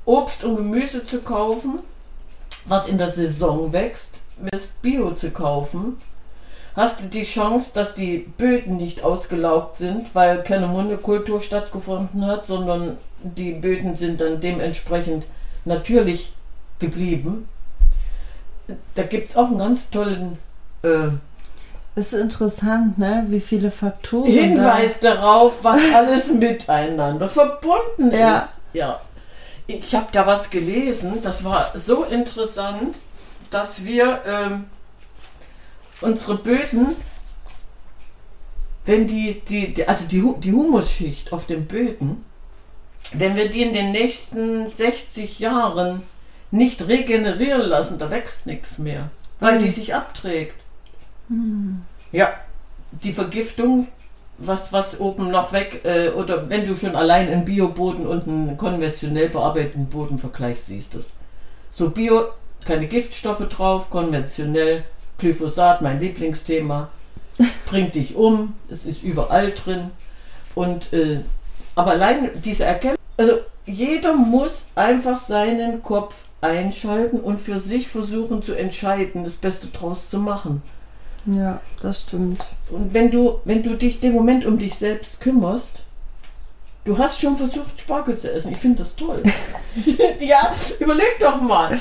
Obst 0.04 0.42
und 0.42 0.56
Gemüse 0.56 1.06
zu 1.06 1.20
kaufen, 1.20 1.78
was 2.64 2.88
in 2.88 2.98
der 2.98 3.08
Saison 3.08 3.72
wächst, 3.72 4.22
wirst 4.38 4.80
Bio 4.82 5.12
zu 5.12 5.30
kaufen. 5.30 5.98
Hast 6.74 7.02
du 7.02 7.06
die 7.06 7.24
Chance, 7.24 7.72
dass 7.74 7.94
die 7.94 8.18
Böden 8.38 8.76
nicht 8.78 9.04
ausgelaugt 9.04 9.76
sind, 9.76 10.14
weil 10.14 10.42
keine 10.42 10.66
Monokultur 10.68 11.40
stattgefunden 11.40 12.24
hat, 12.26 12.46
sondern 12.46 12.96
die 13.22 13.52
Böden 13.52 13.94
sind 13.94 14.20
dann 14.20 14.40
dementsprechend 14.40 15.24
natürlich 15.66 16.32
geblieben. 16.78 17.46
Da 18.94 19.02
gibt 19.02 19.28
es 19.28 19.36
auch 19.36 19.48
einen 19.48 19.58
ganz 19.58 19.90
tollen 19.90 20.38
äh, 20.82 21.08
Ist 21.94 22.14
interessant, 22.14 22.96
ne? 22.96 23.24
Wie 23.28 23.40
viele 23.40 23.70
Faktoren. 23.70 24.30
Hinweis 24.30 24.98
darauf, 25.00 25.62
was 25.62 25.80
alles 25.94 26.28
miteinander 26.32 27.28
verbunden 27.28 28.10
Ja. 28.12 28.38
ist. 28.38 28.60
Ja. 28.72 29.00
Ich 29.66 29.94
habe 29.94 30.08
da 30.12 30.26
was 30.26 30.50
gelesen, 30.50 31.22
das 31.22 31.44
war 31.44 31.72
so 31.78 32.04
interessant, 32.04 32.96
dass 33.50 33.84
wir 33.84 34.22
ähm, 34.26 34.64
unsere 36.00 36.36
Böden, 36.36 36.96
wenn 38.84 39.06
die, 39.06 39.40
die, 39.40 39.86
also 39.86 40.06
die, 40.06 40.22
die 40.38 40.52
Humusschicht 40.52 41.32
auf 41.32 41.46
den 41.46 41.66
Böden, 41.66 42.24
wenn 43.12 43.36
wir 43.36 43.48
die 43.50 43.62
in 43.62 43.72
den 43.72 43.92
nächsten 43.92 44.66
60 44.66 45.38
Jahren 45.38 46.02
nicht 46.50 46.86
regenerieren 46.88 47.62
lassen, 47.62 47.98
da 47.98 48.10
wächst 48.10 48.46
nichts 48.46 48.78
mehr, 48.78 49.10
weil 49.40 49.56
Ui. 49.56 49.62
die 49.62 49.70
sich 49.70 49.94
abträgt. 49.94 50.56
Ja, 52.10 52.34
die 52.90 53.12
Vergiftung, 53.12 53.88
was, 54.46 54.72
was 54.72 55.00
oben 55.00 55.30
noch 55.30 55.52
weg, 55.52 55.82
äh, 55.84 56.10
oder 56.10 56.48
wenn 56.50 56.66
du 56.66 56.76
schon 56.76 56.96
allein 56.96 57.28
einen 57.28 57.44
Bioboden 57.44 58.06
und 58.06 58.26
einen 58.26 58.56
konventionell 58.56 59.28
bearbeiteten 59.28 59.86
Boden 59.86 60.18
vergleichst, 60.18 60.66
siehst 60.66 60.94
du 60.94 60.98
es. 60.98 61.12
So 61.70 61.90
Bio, 61.90 62.26
keine 62.64 62.86
Giftstoffe 62.86 63.48
drauf, 63.48 63.90
konventionell, 63.90 64.84
Glyphosat, 65.18 65.82
mein 65.82 66.00
Lieblingsthema, 66.00 66.88
bringt 67.66 67.94
dich 67.94 68.14
um, 68.16 68.54
es 68.68 68.84
ist 68.84 69.02
überall 69.02 69.52
drin. 69.52 69.90
Und, 70.54 70.92
äh, 70.92 71.20
aber 71.74 71.92
allein 71.92 72.30
diese 72.44 72.64
Erkenntnis, 72.64 72.98
also 73.16 73.38
jeder 73.64 74.14
muss 74.14 74.66
einfach 74.74 75.18
seinen 75.18 75.82
Kopf 75.82 76.26
einschalten 76.40 77.20
und 77.20 77.38
für 77.38 77.60
sich 77.60 77.88
versuchen 77.88 78.42
zu 78.42 78.54
entscheiden, 78.54 79.24
das 79.24 79.34
Beste 79.34 79.68
draus 79.68 80.10
zu 80.10 80.18
machen. 80.18 80.62
Ja, 81.26 81.60
das 81.80 82.02
stimmt. 82.02 82.44
Und 82.70 82.94
wenn 82.94 83.10
du, 83.10 83.40
wenn 83.44 83.62
du 83.62 83.76
dich 83.76 84.00
dem 84.00 84.14
Moment 84.14 84.44
um 84.44 84.58
dich 84.58 84.74
selbst 84.74 85.20
kümmerst, 85.20 85.82
du 86.84 86.98
hast 86.98 87.20
schon 87.20 87.36
versucht, 87.36 87.80
Spargel 87.80 88.16
zu 88.16 88.30
essen. 88.30 88.52
Ich 88.52 88.58
finde 88.58 88.78
das 88.78 88.96
toll. 88.96 89.22
ja, 90.18 90.52
überleg 90.80 91.18
doch 91.20 91.40
mal. 91.40 91.78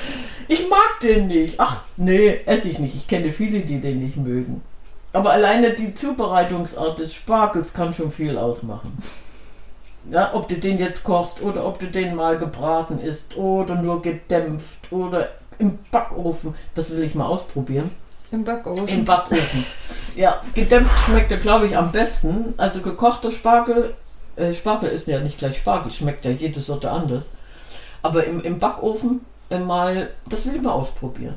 Ich 0.47 0.69
mag 0.69 0.99
den 1.01 1.27
nicht. 1.27 1.55
Ach, 1.59 1.83
nee, 1.97 2.41
esse 2.45 2.69
ich 2.69 2.79
nicht. 2.79 2.95
Ich 2.95 3.07
kenne 3.07 3.31
viele, 3.31 3.61
die 3.61 3.79
den 3.79 3.99
nicht 3.99 4.17
mögen. 4.17 4.61
Aber 5.13 5.31
alleine 5.31 5.73
die 5.73 5.95
Zubereitungsart 5.95 6.99
des 6.99 7.13
Spargels 7.13 7.73
kann 7.73 7.93
schon 7.93 8.11
viel 8.11 8.37
ausmachen. 8.37 8.97
Ja, 10.09 10.33
ob 10.33 10.47
du 10.49 10.55
den 10.55 10.77
jetzt 10.77 11.03
kochst 11.03 11.41
oder 11.41 11.65
ob 11.65 11.79
du 11.79 11.87
den 11.87 12.15
mal 12.15 12.37
gebraten 12.37 12.99
isst 12.99 13.37
oder 13.37 13.75
nur 13.75 14.01
gedämpft 14.01 14.91
oder 14.91 15.29
im 15.57 15.79
Backofen. 15.91 16.55
Das 16.75 16.91
will 16.91 17.03
ich 17.03 17.13
mal 17.13 17.27
ausprobieren. 17.27 17.91
Im 18.31 18.43
Backofen. 18.43 18.87
Im 18.87 19.05
Backofen. 19.05 19.65
Ja, 20.15 20.41
gedämpft 20.53 20.99
schmeckt 21.05 21.31
er, 21.31 21.37
glaube 21.37 21.65
ich, 21.65 21.77
am 21.77 21.91
besten. 21.91 22.53
Also 22.57 22.81
gekochter 22.81 23.31
Spargel, 23.31 23.93
äh, 24.35 24.53
Spargel 24.53 24.89
ist 24.89 25.07
ja 25.07 25.19
nicht 25.19 25.37
gleich 25.37 25.57
Spargel, 25.57 25.91
schmeckt 25.91 26.25
ja 26.25 26.31
jede 26.31 26.59
Sorte 26.59 26.91
anders. 26.91 27.29
Aber 28.01 28.23
im, 28.25 28.41
im 28.43 28.59
Backofen 28.59 29.21
äh, 29.49 29.59
mal, 29.59 30.09
das 30.27 30.45
will 30.45 30.55
ich 30.55 30.61
mal 30.61 30.71
ausprobieren. 30.71 31.35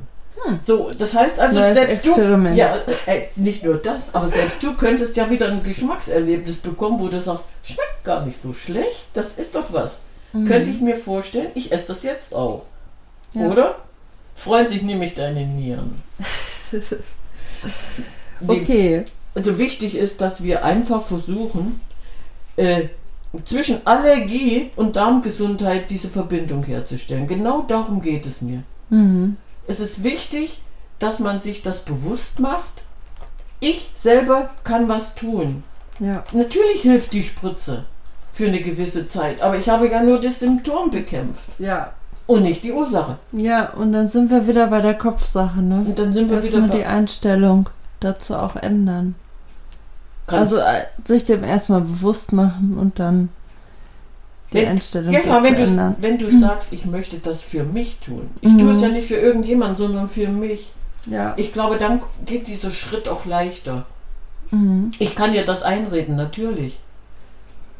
So, 0.61 0.91
das 0.99 1.15
heißt 1.15 1.41
also, 1.41 1.59
Neues 1.59 1.75
selbst 1.75 2.07
Experiment. 2.07 2.55
du, 2.55 2.59
ja, 2.59 2.75
äh, 3.07 3.29
nicht 3.35 3.65
nur 3.65 3.77
das, 3.77 4.15
aber 4.15 4.29
selbst 4.29 4.63
du 4.63 4.75
könntest 4.75 5.17
ja 5.17 5.31
wieder 5.31 5.49
ein 5.49 5.63
Geschmackserlebnis 5.63 6.59
bekommen, 6.59 7.01
wo 7.01 7.09
du 7.09 7.19
sagst, 7.19 7.47
schmeckt 7.63 8.05
gar 8.05 8.27
nicht 8.27 8.43
so 8.43 8.53
schlecht, 8.53 9.09
das 9.15 9.39
ist 9.39 9.55
doch 9.55 9.73
was. 9.73 10.01
Könnte 10.33 10.69
ich 10.69 10.81
mir 10.81 10.97
vorstellen, 10.97 11.51
ich 11.55 11.71
esse 11.71 11.87
das 11.87 12.03
jetzt 12.03 12.35
auch. 12.35 12.65
Ja. 13.33 13.49
Oder? 13.49 13.77
Freuen 14.35 14.67
sich 14.67 14.83
nämlich 14.83 15.15
deine 15.15 15.47
Nieren. 15.47 16.03
Okay. 18.47 19.05
also 19.35 19.59
wichtig 19.59 19.97
ist, 19.97 20.21
dass 20.21 20.43
wir 20.43 20.65
einfach 20.65 21.03
versuchen, 21.03 21.81
äh, 22.57 22.89
zwischen 23.45 23.87
Allergie 23.87 24.71
und 24.77 24.97
Darmgesundheit 24.97 25.91
diese 25.91 26.09
Verbindung 26.09 26.63
herzustellen. 26.65 27.27
Genau 27.27 27.63
darum 27.63 28.01
geht 28.01 28.27
es 28.27 28.43
mir. 28.43 28.63
Mhm. 28.91 29.37
Es 29.67 29.81
ist 29.81 30.05
wichtig, 30.05 30.61
dass 30.99 31.19
man 31.19 31.41
sich 31.41 31.63
das 31.63 31.81
bewusst 31.81 32.39
macht. 32.39 32.83
Ich 33.61 33.91
selber 33.95 34.51
kann 34.63 34.89
was 34.89 35.15
tun. 35.15 35.65
Ja. 35.99 36.23
Natürlich 36.33 36.83
hilft 36.83 37.13
die 37.13 37.23
Spritze 37.23 37.85
für 38.33 38.47
eine 38.47 38.61
gewisse 38.61 39.07
Zeit, 39.07 39.41
aber 39.41 39.57
ich 39.59 39.69
habe 39.69 39.89
ja 39.89 40.03
nur 40.03 40.21
das 40.21 40.41
Symptom 40.41 40.91
bekämpft 40.91 41.49
Ja. 41.59 41.93
Und 42.27 42.43
nicht 42.43 42.65
die 42.65 42.73
Ursache. 42.73 43.19
Ja, 43.33 43.71
und 43.71 43.93
dann 43.93 44.09
sind 44.09 44.31
wir 44.31 44.47
wieder 44.47 44.67
bei 44.69 44.81
der 44.81 44.95
Kopfsache, 44.95 45.61
ne? 45.63 45.85
Und 45.87 45.99
dann 45.99 46.13
sind 46.13 46.31
wir 46.31 46.43
wieder 46.43 46.59
Erstmal 46.59 46.71
die 46.71 46.79
bei, 46.85 46.87
Einstellung 46.89 47.69
dazu 48.01 48.35
auch 48.37 48.57
ändern. 48.57 49.15
kannst- 50.27 50.55
Also 50.55 50.57
äh, 50.65 50.85
sich 51.05 51.25
dem 51.25 51.45
erstmal 51.45 51.83
bewusst 51.83 52.33
machen 52.33 52.77
und 52.81 52.99
dann 52.99 53.29
die 54.53 54.59
Wenn- 54.59 54.69
Einstellung 54.69 55.13
Ja, 55.13 55.21
ja 55.21 55.27
dazu 55.27 55.45
wenn, 55.49 55.55
du, 55.57 55.63
ändern. 55.63 55.95
wenn 56.01 56.19
du 56.19 56.31
sagst, 56.39 56.73
ich 56.73 56.87
möchte 56.87 57.19
das 57.19 57.43
für 57.43 57.65
mich 57.65 57.99
tun. 57.99 58.31
Ich 58.41 58.53
Mhm. 58.53 58.59
tue 58.59 58.71
es 58.71 58.81
ja 58.81 58.89
nicht 58.89 59.09
für 59.09 59.17
irgendjemanden, 59.17 59.77
sondern 59.77 60.09
für 60.09 60.29
mich. 60.29 60.73
Ja. 61.07 61.35
Ich 61.37 61.53
glaube, 61.53 61.77
dann 61.77 62.01
geht 62.25 62.47
dieser 62.47 62.71
Schritt 62.71 63.09
auch 63.09 63.27
leichter. 63.27 63.85
Mhm. 64.51 64.91
Ich 64.99 65.15
kann 65.15 65.35
ja 65.35 65.43
das 65.43 65.63
einreden, 65.63 66.17
natürlich. 66.17 66.79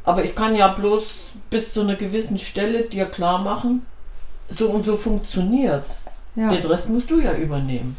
Aber 0.05 0.23
ich 0.25 0.35
kann 0.35 0.55
ja 0.55 0.69
bloß 0.69 1.33
bis 1.49 1.73
zu 1.73 1.81
einer 1.81 1.95
gewissen 1.95 2.37
Stelle 2.39 2.83
dir 2.83 3.07
klar 3.07 3.39
machen, 3.39 3.87
so 4.49 4.69
und 4.71 4.85
so 4.85 4.97
funktioniert's. 4.97 6.05
Ja. 6.37 6.51
Den 6.51 6.65
Rest 6.67 6.89
musst 6.89 7.11
du 7.11 7.21
ja 7.21 7.33
übernehmen. 7.35 7.97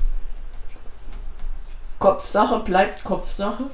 Kopfsache 1.99 2.60
bleibt 2.60 3.03
Kopfsache. 3.03 3.65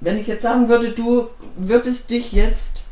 Wenn 0.00 0.16
ich 0.18 0.26
jetzt 0.26 0.42
sagen 0.42 0.68
würde, 0.68 0.90
du 0.90 1.28
würdest 1.56 2.10
dich 2.10 2.32
jetzt 2.32 2.82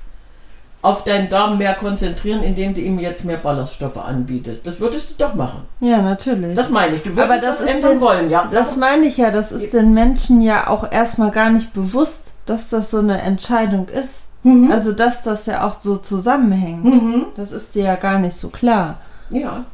auf 0.83 1.05
deinen 1.05 1.29
Darm 1.29 1.59
mehr 1.59 1.75
konzentrieren, 1.75 2.43
indem 2.43 2.75
du 2.75 2.81
ihm 2.81 2.99
jetzt 2.99 3.25
mehr 3.25 3.37
Ballaststoffe 3.37 3.99
anbietest. 3.99 4.67
Das 4.67 4.81
würdest 4.81 5.11
du 5.11 5.15
doch 5.19 5.35
machen. 5.35 5.63
Ja, 5.81 6.01
natürlich. 6.01 6.55
Das 6.57 6.71
meine 6.71 6.95
ich. 6.97 7.03
Du 7.03 7.11
würdest 7.11 7.25
Aber 7.25 7.35
das 7.35 7.43
das, 7.59 7.61
ist 7.63 7.75
ändern 7.75 7.91
den- 7.93 8.01
wollen, 8.01 8.31
ja. 8.31 8.49
Das 8.51 8.77
meine 8.77 9.07
ich 9.07 9.17
ja, 9.19 9.31
das 9.31 9.53
ist 9.53 9.73
den 9.75 9.93
Menschen 9.93 10.41
ja 10.41 10.69
auch 10.69 10.91
erstmal 10.91 11.33
gar 11.33 11.51
nicht 11.51 11.73
bewusst, 11.75 12.33
dass 12.47 12.71
das 12.71 12.91
so 12.91 12.99
eine 12.99 13.21
Entscheidung 13.21 13.89
ist. 13.89 14.25
Mhm. 14.43 14.71
Also, 14.71 14.93
dass 14.93 15.23
das 15.23 15.47
ja 15.47 15.67
auch 15.67 15.81
so 15.81 15.97
zusammenhängt. 15.97 16.85
Mhm. 16.85 17.27
Das 17.37 17.53
ist 17.53 17.75
dir 17.75 17.85
ja 17.85 17.97
gar 17.97 18.19
nicht 18.19 18.37
so 18.37 18.49
klar. 18.49 18.99
Ja. 19.31 19.65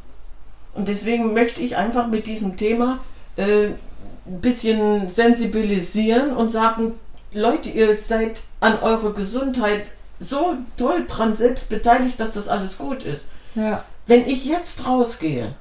Und 0.73 0.87
deswegen 0.87 1.33
möchte 1.33 1.61
ich 1.61 1.75
einfach 1.77 2.07
mit 2.07 2.27
diesem 2.27 2.57
Thema 2.57 2.99
äh, 3.35 3.67
ein 4.25 4.41
bisschen 4.41 5.09
sensibilisieren 5.09 6.35
und 6.35 6.49
sagen, 6.49 6.93
Leute, 7.31 7.69
ihr 7.69 7.97
seid 7.97 8.41
an 8.59 8.79
eurer 8.79 9.13
Gesundheit 9.13 9.91
so 10.19 10.55
toll 10.75 11.05
dran 11.07 11.35
selbst 11.35 11.69
beteiligt, 11.69 12.19
dass 12.19 12.31
das 12.31 12.47
alles 12.47 12.77
gut 12.77 13.03
ist. 13.05 13.27
Ja. 13.55 13.83
Wenn 14.05 14.25
ich 14.25 14.45
jetzt 14.45 14.87
rausgehe 14.87 15.53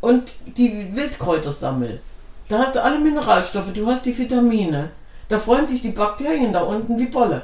und 0.00 0.34
die 0.56 0.94
Wildkräuter 0.94 1.52
sammle, 1.52 2.00
da 2.48 2.58
hast 2.58 2.74
du 2.74 2.82
alle 2.82 2.98
Mineralstoffe, 2.98 3.72
du 3.72 3.86
hast 3.86 4.06
die 4.06 4.16
Vitamine. 4.16 4.90
Da 5.28 5.38
freuen 5.38 5.66
sich 5.66 5.82
die 5.82 5.90
Bakterien 5.90 6.52
da 6.52 6.60
unten 6.60 6.98
wie 6.98 7.06
Bolle. 7.06 7.42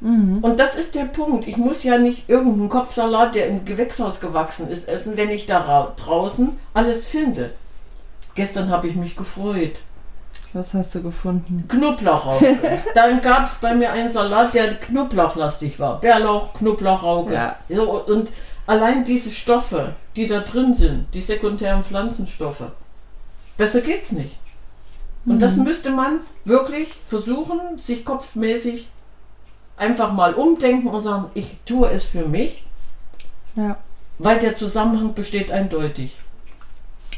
Mhm. 0.00 0.38
Und 0.42 0.58
das 0.60 0.74
ist 0.74 0.94
der 0.94 1.04
Punkt. 1.04 1.46
Ich 1.48 1.56
muss 1.56 1.82
ja 1.82 1.98
nicht 1.98 2.28
irgendeinen 2.28 2.68
Kopfsalat, 2.68 3.34
der 3.34 3.48
im 3.48 3.64
Gewächshaus 3.64 4.20
gewachsen 4.20 4.68
ist, 4.68 4.88
essen, 4.88 5.16
wenn 5.16 5.30
ich 5.30 5.46
da 5.46 5.58
ra- 5.60 5.92
draußen 5.96 6.58
alles 6.74 7.06
finde. 7.06 7.52
Gestern 8.34 8.68
habe 8.70 8.88
ich 8.88 8.96
mich 8.96 9.16
gefreut. 9.16 9.76
Was 10.52 10.74
hast 10.74 10.94
du 10.94 11.02
gefunden? 11.02 11.64
Knoblauchrauke. 11.68 12.56
Dann 12.94 13.20
gab 13.20 13.46
es 13.46 13.56
bei 13.56 13.74
mir 13.74 13.92
einen 13.92 14.08
Salat, 14.08 14.54
der 14.54 14.74
knoblauchlastig 14.74 15.78
war. 15.80 16.00
Bärlauch, 16.00 16.52
Knoblauchrauke. 16.54 17.32
Ja. 17.34 17.56
So, 17.68 18.04
und 18.04 18.30
allein 18.66 19.04
diese 19.04 19.30
Stoffe, 19.30 19.94
die 20.14 20.26
da 20.26 20.40
drin 20.40 20.72
sind, 20.74 21.06
die 21.14 21.20
sekundären 21.20 21.82
Pflanzenstoffe, 21.82 22.64
besser 23.56 23.80
geht's 23.80 24.12
nicht. 24.12 24.36
Und 25.24 25.40
das 25.42 25.56
müsste 25.56 25.90
man 25.90 26.20
wirklich 26.44 26.88
versuchen, 27.08 27.78
sich 27.78 28.04
kopfmäßig 28.04 28.88
einfach 29.76 30.12
mal 30.12 30.34
umdenken 30.34 30.88
und 30.88 31.00
sagen, 31.00 31.30
ich 31.34 31.56
tue 31.64 31.90
es 31.90 32.04
für 32.06 32.26
mich, 32.26 32.64
Ja. 33.54 33.76
weil 34.18 34.38
der 34.38 34.54
Zusammenhang 34.54 35.14
besteht 35.14 35.50
eindeutig. 35.50 36.16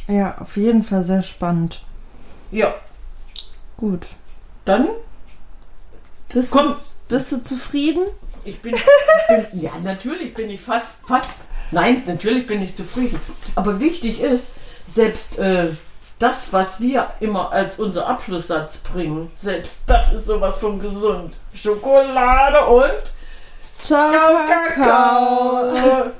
Ja, 0.08 0.38
auf 0.38 0.56
jeden 0.56 0.82
Fall 0.82 1.02
sehr 1.02 1.22
spannend. 1.22 1.82
Ja, 2.50 2.74
Gut. 3.76 4.06
dann 4.64 4.88
Bist, 6.32 6.50
Komm. 6.50 6.68
Du, 6.68 6.76
bist 7.16 7.32
du 7.32 7.42
zufrieden? 7.42 8.02
Ich 8.44 8.60
bin, 8.60 8.74
ich 8.74 8.82
bin, 9.28 9.46
ja, 9.62 9.72
natürlich 9.82 10.34
bin 10.34 10.50
ich 10.50 10.60
fast, 10.60 10.96
fast, 11.06 11.34
nein, 11.70 12.02
natürlich 12.06 12.46
bin 12.46 12.60
ich 12.62 12.74
zufrieden. 12.74 13.20
Aber 13.54 13.80
wichtig 13.80 14.20
ist, 14.20 14.48
selbst 14.86 15.38
äh, 15.38 15.68
das, 16.18 16.52
was 16.52 16.80
wir 16.80 17.08
immer 17.20 17.52
als 17.52 17.78
unser 17.78 18.08
Abschlusssatz 18.08 18.78
bringen, 18.78 19.30
selbst 19.34 19.82
das 19.86 20.12
ist 20.12 20.26
sowas 20.26 20.58
von 20.58 20.80
gesund. 20.80 21.36
Schokolade 21.52 22.64
und 22.66 23.12
Ciao, 23.78 24.38
Kakao. 24.46 25.72
Kakao. 25.72 26.10